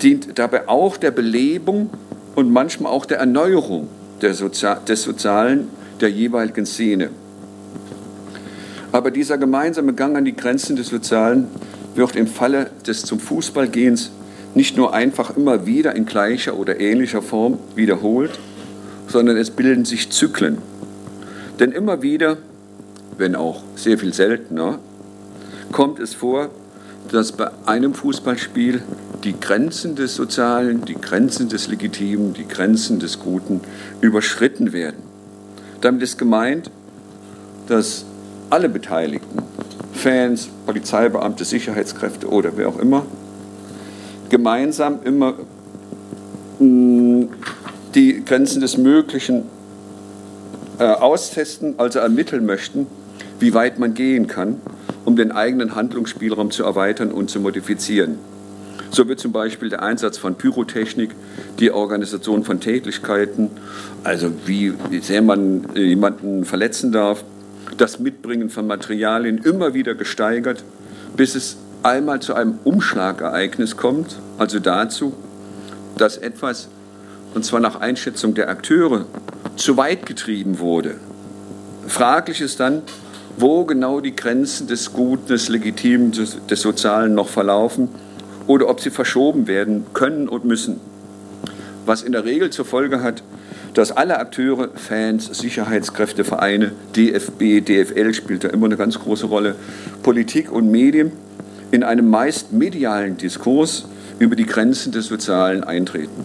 dient 0.00 0.38
dabei 0.38 0.68
auch 0.68 0.96
der 0.96 1.10
Belebung 1.10 1.90
und 2.36 2.52
manchmal 2.52 2.92
auch 2.92 3.04
der 3.04 3.18
Erneuerung 3.18 3.88
der 4.22 4.32
Sozi 4.32 4.76
des 4.86 5.02
Sozialen 5.02 5.66
der 6.00 6.08
jeweiligen 6.08 6.66
Szene. 6.66 7.10
Aber 8.92 9.10
dieser 9.10 9.38
gemeinsame 9.38 9.92
Gang 9.92 10.16
an 10.16 10.24
die 10.24 10.36
Grenzen 10.36 10.76
des 10.76 10.86
Sozialen 10.86 11.48
wird 11.96 12.14
im 12.14 12.28
Falle 12.28 12.70
des 12.86 13.02
zum 13.02 13.18
Fußballgehens 13.18 14.12
nicht 14.56 14.78
nur 14.78 14.94
einfach 14.94 15.36
immer 15.36 15.66
wieder 15.66 15.94
in 15.94 16.06
gleicher 16.06 16.56
oder 16.56 16.80
ähnlicher 16.80 17.20
Form 17.20 17.58
wiederholt, 17.74 18.38
sondern 19.06 19.36
es 19.36 19.50
bilden 19.50 19.84
sich 19.84 20.10
Zyklen. 20.10 20.56
Denn 21.60 21.72
immer 21.72 22.00
wieder, 22.00 22.38
wenn 23.18 23.36
auch 23.36 23.62
sehr 23.74 23.98
viel 23.98 24.14
seltener, 24.14 24.78
kommt 25.72 26.00
es 26.00 26.14
vor, 26.14 26.48
dass 27.12 27.32
bei 27.32 27.50
einem 27.66 27.92
Fußballspiel 27.92 28.80
die 29.24 29.38
Grenzen 29.38 29.94
des 29.94 30.14
Sozialen, 30.14 30.86
die 30.86 30.94
Grenzen 30.94 31.50
des 31.50 31.68
Legitimen, 31.68 32.32
die 32.32 32.48
Grenzen 32.48 32.98
des 32.98 33.18
Guten 33.18 33.60
überschritten 34.00 34.72
werden. 34.72 35.02
Damit 35.82 36.02
ist 36.02 36.16
gemeint, 36.16 36.70
dass 37.68 38.06
alle 38.48 38.70
Beteiligten, 38.70 39.42
Fans, 39.92 40.48
Polizeibeamte, 40.64 41.44
Sicherheitskräfte 41.44 42.28
oder 42.28 42.56
wer 42.56 42.68
auch 42.68 42.78
immer, 42.78 43.04
gemeinsam 44.28 45.00
immer 45.04 45.34
mm, 46.58 47.24
die 47.94 48.24
Grenzen 48.24 48.60
des 48.60 48.76
Möglichen 48.76 49.44
äh, 50.78 50.84
austesten, 50.84 51.74
also 51.78 51.98
ermitteln 51.98 52.44
möchten, 52.44 52.86
wie 53.38 53.54
weit 53.54 53.78
man 53.78 53.94
gehen 53.94 54.26
kann, 54.26 54.60
um 55.04 55.16
den 55.16 55.32
eigenen 55.32 55.74
Handlungsspielraum 55.74 56.50
zu 56.50 56.64
erweitern 56.64 57.12
und 57.12 57.30
zu 57.30 57.40
modifizieren. 57.40 58.18
So 58.90 59.08
wird 59.08 59.18
zum 59.18 59.32
Beispiel 59.32 59.68
der 59.68 59.82
Einsatz 59.82 60.16
von 60.16 60.36
Pyrotechnik, 60.36 61.10
die 61.58 61.70
Organisation 61.70 62.44
von 62.44 62.60
Tätigkeiten, 62.60 63.50
also 64.04 64.30
wie 64.46 64.74
sehr 65.00 65.22
man 65.22 65.64
jemanden 65.74 66.44
verletzen 66.44 66.92
darf, 66.92 67.24
das 67.76 67.98
Mitbringen 67.98 68.48
von 68.48 68.66
Materialien 68.66 69.38
immer 69.38 69.74
wieder 69.74 69.94
gesteigert, 69.94 70.62
bis 71.16 71.34
es 71.34 71.56
einmal 71.82 72.20
zu 72.20 72.34
einem 72.34 72.58
Umschlagereignis 72.64 73.76
kommt, 73.76 74.18
also 74.38 74.58
dazu, 74.58 75.14
dass 75.96 76.16
etwas, 76.16 76.68
und 77.34 77.44
zwar 77.44 77.60
nach 77.60 77.80
Einschätzung 77.80 78.34
der 78.34 78.48
Akteure, 78.48 79.06
zu 79.56 79.76
weit 79.76 80.06
getrieben 80.06 80.58
wurde. 80.58 80.94
Fraglich 81.86 82.40
ist 82.40 82.60
dann, 82.60 82.82
wo 83.38 83.64
genau 83.64 84.00
die 84.00 84.16
Grenzen 84.16 84.66
des 84.66 84.92
Guten, 84.92 85.28
des 85.28 85.48
Legitimen, 85.48 86.12
des, 86.12 86.38
des 86.46 86.60
Sozialen 86.60 87.14
noch 87.14 87.28
verlaufen 87.28 87.88
oder 88.46 88.68
ob 88.68 88.80
sie 88.80 88.90
verschoben 88.90 89.46
werden 89.46 89.86
können 89.92 90.28
und 90.28 90.44
müssen. 90.44 90.80
Was 91.84 92.02
in 92.02 92.12
der 92.12 92.24
Regel 92.24 92.50
zur 92.50 92.64
Folge 92.64 93.02
hat, 93.02 93.22
dass 93.74 93.92
alle 93.92 94.18
Akteure, 94.18 94.70
Fans, 94.74 95.26
Sicherheitskräfte, 95.38 96.24
Vereine, 96.24 96.72
DFB, 96.96 97.60
DFL 97.60 98.14
spielt 98.14 98.44
da 98.44 98.48
immer 98.48 98.66
eine 98.66 98.76
ganz 98.76 98.98
große 98.98 99.26
Rolle, 99.26 99.54
Politik 100.02 100.50
und 100.50 100.70
Medien 100.70 101.12
in 101.70 101.82
einem 101.82 102.08
meist 102.08 102.52
medialen 102.52 103.16
Diskurs 103.16 103.86
über 104.18 104.36
die 104.36 104.46
Grenzen 104.46 104.92
des 104.92 105.06
Sozialen 105.06 105.64
eintreten. 105.64 106.24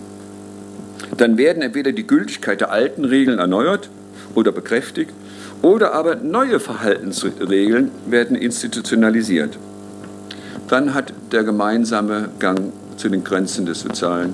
Dann 1.17 1.37
werden 1.37 1.61
entweder 1.61 1.91
die 1.91 2.07
Gültigkeit 2.07 2.61
der 2.61 2.71
alten 2.71 3.05
Regeln 3.05 3.39
erneuert 3.39 3.89
oder 4.35 4.51
bekräftigt 4.51 5.11
oder 5.61 5.93
aber 5.93 6.15
neue 6.15 6.59
Verhaltensregeln 6.59 7.91
werden 8.07 8.35
institutionalisiert. 8.35 9.57
Dann 10.67 10.93
hat 10.93 11.13
der 11.31 11.43
gemeinsame 11.43 12.29
Gang 12.39 12.71
zu 12.97 13.09
den 13.09 13.23
Grenzen 13.23 13.65
des 13.65 13.81
Sozialen 13.81 14.33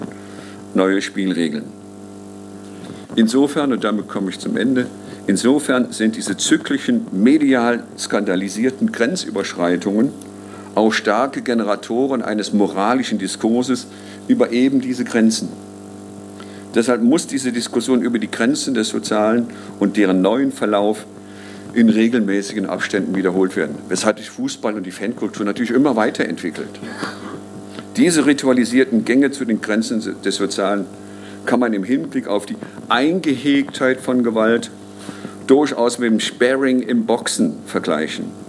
neue 0.74 1.02
Spielregeln. 1.02 1.66
Insofern, 3.16 3.74
und 3.74 3.84
damit 3.84 4.08
komme 4.08 4.30
ich 4.30 4.40
zum 4.40 4.56
Ende, 4.58 4.86
insofern 5.26 5.92
sind 5.92 6.16
diese 6.16 6.38
zyklischen, 6.38 7.08
medial 7.12 7.84
skandalisierten 7.98 8.92
Grenzüberschreitungen 8.92 10.12
auch 10.78 10.94
starke 10.94 11.42
Generatoren 11.42 12.22
eines 12.22 12.54
moralischen 12.54 13.18
Diskurses 13.18 13.88
über 14.28 14.52
eben 14.52 14.80
diese 14.80 15.04
Grenzen. 15.04 15.50
Deshalb 16.76 17.02
muss 17.02 17.26
diese 17.26 17.52
Diskussion 17.52 18.02
über 18.02 18.20
die 18.20 18.30
Grenzen 18.30 18.76
des 18.76 18.90
Sozialen 18.90 19.48
und 19.80 19.98
deren 19.98 20.22
neuen 20.22 20.52
Verlauf 20.52 21.08
in 21.74 21.90
regelmäßigen 21.90 22.68
Abständen 22.68 23.16
wiederholt 23.16 23.56
werden. 23.56 23.76
Weshalb 23.90 24.20
sich 24.20 24.30
Fußball 24.30 24.76
und 24.76 24.86
die 24.86 24.92
Fankultur 24.92 25.46
natürlich 25.46 25.72
immer 25.72 25.96
weiterentwickelt. 25.96 26.70
Diese 27.96 28.28
ritualisierten 28.28 29.04
Gänge 29.04 29.32
zu 29.32 29.46
den 29.46 29.62
Grenzen 29.62 30.04
des 30.24 30.36
Sozialen 30.36 30.86
kann 31.48 31.60
man 31.60 31.74
im 31.74 31.84
Hinblick 31.84 32.28
auf 32.28 32.46
die 32.46 32.58
Eingehegtheit 32.88 34.00
von 34.00 34.24
Gewalt 34.24 34.70
durchaus 35.48 35.98
mit 35.98 36.12
dem 36.12 36.20
Sparring 36.20 36.82
im 36.82 37.08
Boxen 37.08 37.54
vergleichen. 37.66 38.47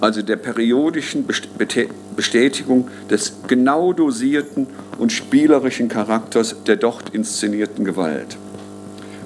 Also 0.00 0.22
der 0.22 0.36
periodischen 0.36 1.26
Bestätigung 1.26 2.88
des 3.10 3.40
genau 3.48 3.92
dosierten 3.92 4.68
und 4.98 5.12
spielerischen 5.12 5.88
Charakters 5.88 6.56
der 6.66 6.76
dort 6.76 7.10
inszenierten 7.10 7.84
Gewalt. 7.84 8.36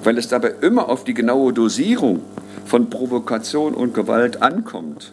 Weil 0.03 0.17
es 0.17 0.27
dabei 0.27 0.53
immer 0.61 0.89
auf 0.89 1.03
die 1.03 1.13
genaue 1.13 1.53
Dosierung 1.53 2.21
von 2.65 2.89
Provokation 2.89 3.75
und 3.75 3.93
Gewalt 3.93 4.41
ankommt. 4.41 5.11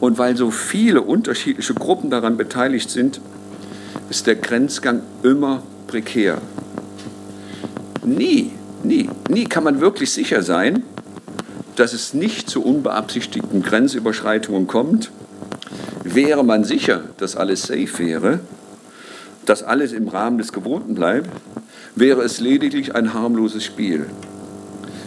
Und 0.00 0.18
weil 0.18 0.36
so 0.36 0.50
viele 0.50 1.02
unterschiedliche 1.02 1.74
Gruppen 1.74 2.10
daran 2.10 2.36
beteiligt 2.36 2.90
sind, 2.90 3.20
ist 4.08 4.26
der 4.26 4.34
Grenzgang 4.34 5.02
immer 5.22 5.62
prekär. 5.86 6.38
Nie, 8.04 8.52
nie, 8.82 9.08
nie 9.28 9.44
kann 9.44 9.62
man 9.62 9.80
wirklich 9.80 10.10
sicher 10.10 10.42
sein, 10.42 10.82
dass 11.80 11.94
es 11.94 12.12
nicht 12.12 12.50
zu 12.50 12.62
unbeabsichtigten 12.62 13.62
Grenzüberschreitungen 13.62 14.66
kommt. 14.66 15.10
Wäre 16.04 16.44
man 16.44 16.62
sicher, 16.62 17.04
dass 17.16 17.36
alles 17.36 17.62
safe 17.62 17.98
wäre, 17.98 18.40
dass 19.46 19.62
alles 19.62 19.94
im 19.94 20.08
Rahmen 20.08 20.36
des 20.36 20.52
Gewohnten 20.52 20.94
bleibt, 20.94 21.30
wäre 21.96 22.20
es 22.20 22.38
lediglich 22.38 22.94
ein 22.94 23.14
harmloses 23.14 23.64
Spiel. 23.64 24.04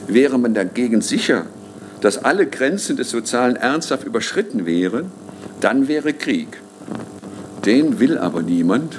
Wäre 0.07 0.39
man 0.39 0.55
dagegen 0.55 1.01
sicher, 1.01 1.45
dass 2.01 2.17
alle 2.17 2.47
Grenzen 2.47 2.97
des 2.97 3.11
Sozialen 3.11 3.55
ernsthaft 3.55 4.03
überschritten 4.07 4.65
wären, 4.65 5.11
dann 5.61 5.88
wäre 5.88 6.11
Krieg. 6.11 6.59
Den 7.67 7.99
will 7.99 8.17
aber 8.17 8.41
niemand, 8.41 8.95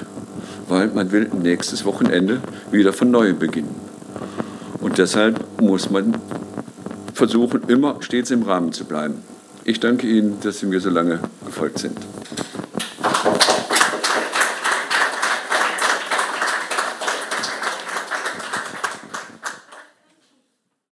weil 0.69 0.87
man 0.87 1.11
will 1.11 1.29
nächstes 1.43 1.83
Wochenende 1.83 2.39
wieder 2.71 2.93
von 2.93 3.11
neuem 3.11 3.37
beginnen. 3.37 3.75
Und 4.79 4.97
deshalb 4.97 5.43
muss 5.59 5.89
man 5.89 6.15
versuchen, 7.15 7.63
immer 7.69 7.97
stets 8.01 8.29
im 8.29 8.43
Rahmen 8.43 8.71
zu 8.71 8.85
bleiben. 8.85 9.23
Ich 9.63 9.79
danke 9.79 10.05
Ihnen, 10.05 10.37
dass 10.41 10.59
Sie 10.59 10.67
mir 10.67 10.79
so 10.79 10.89
lange 10.89 11.19
gefolgt 11.45 11.79
sind. 11.79 11.97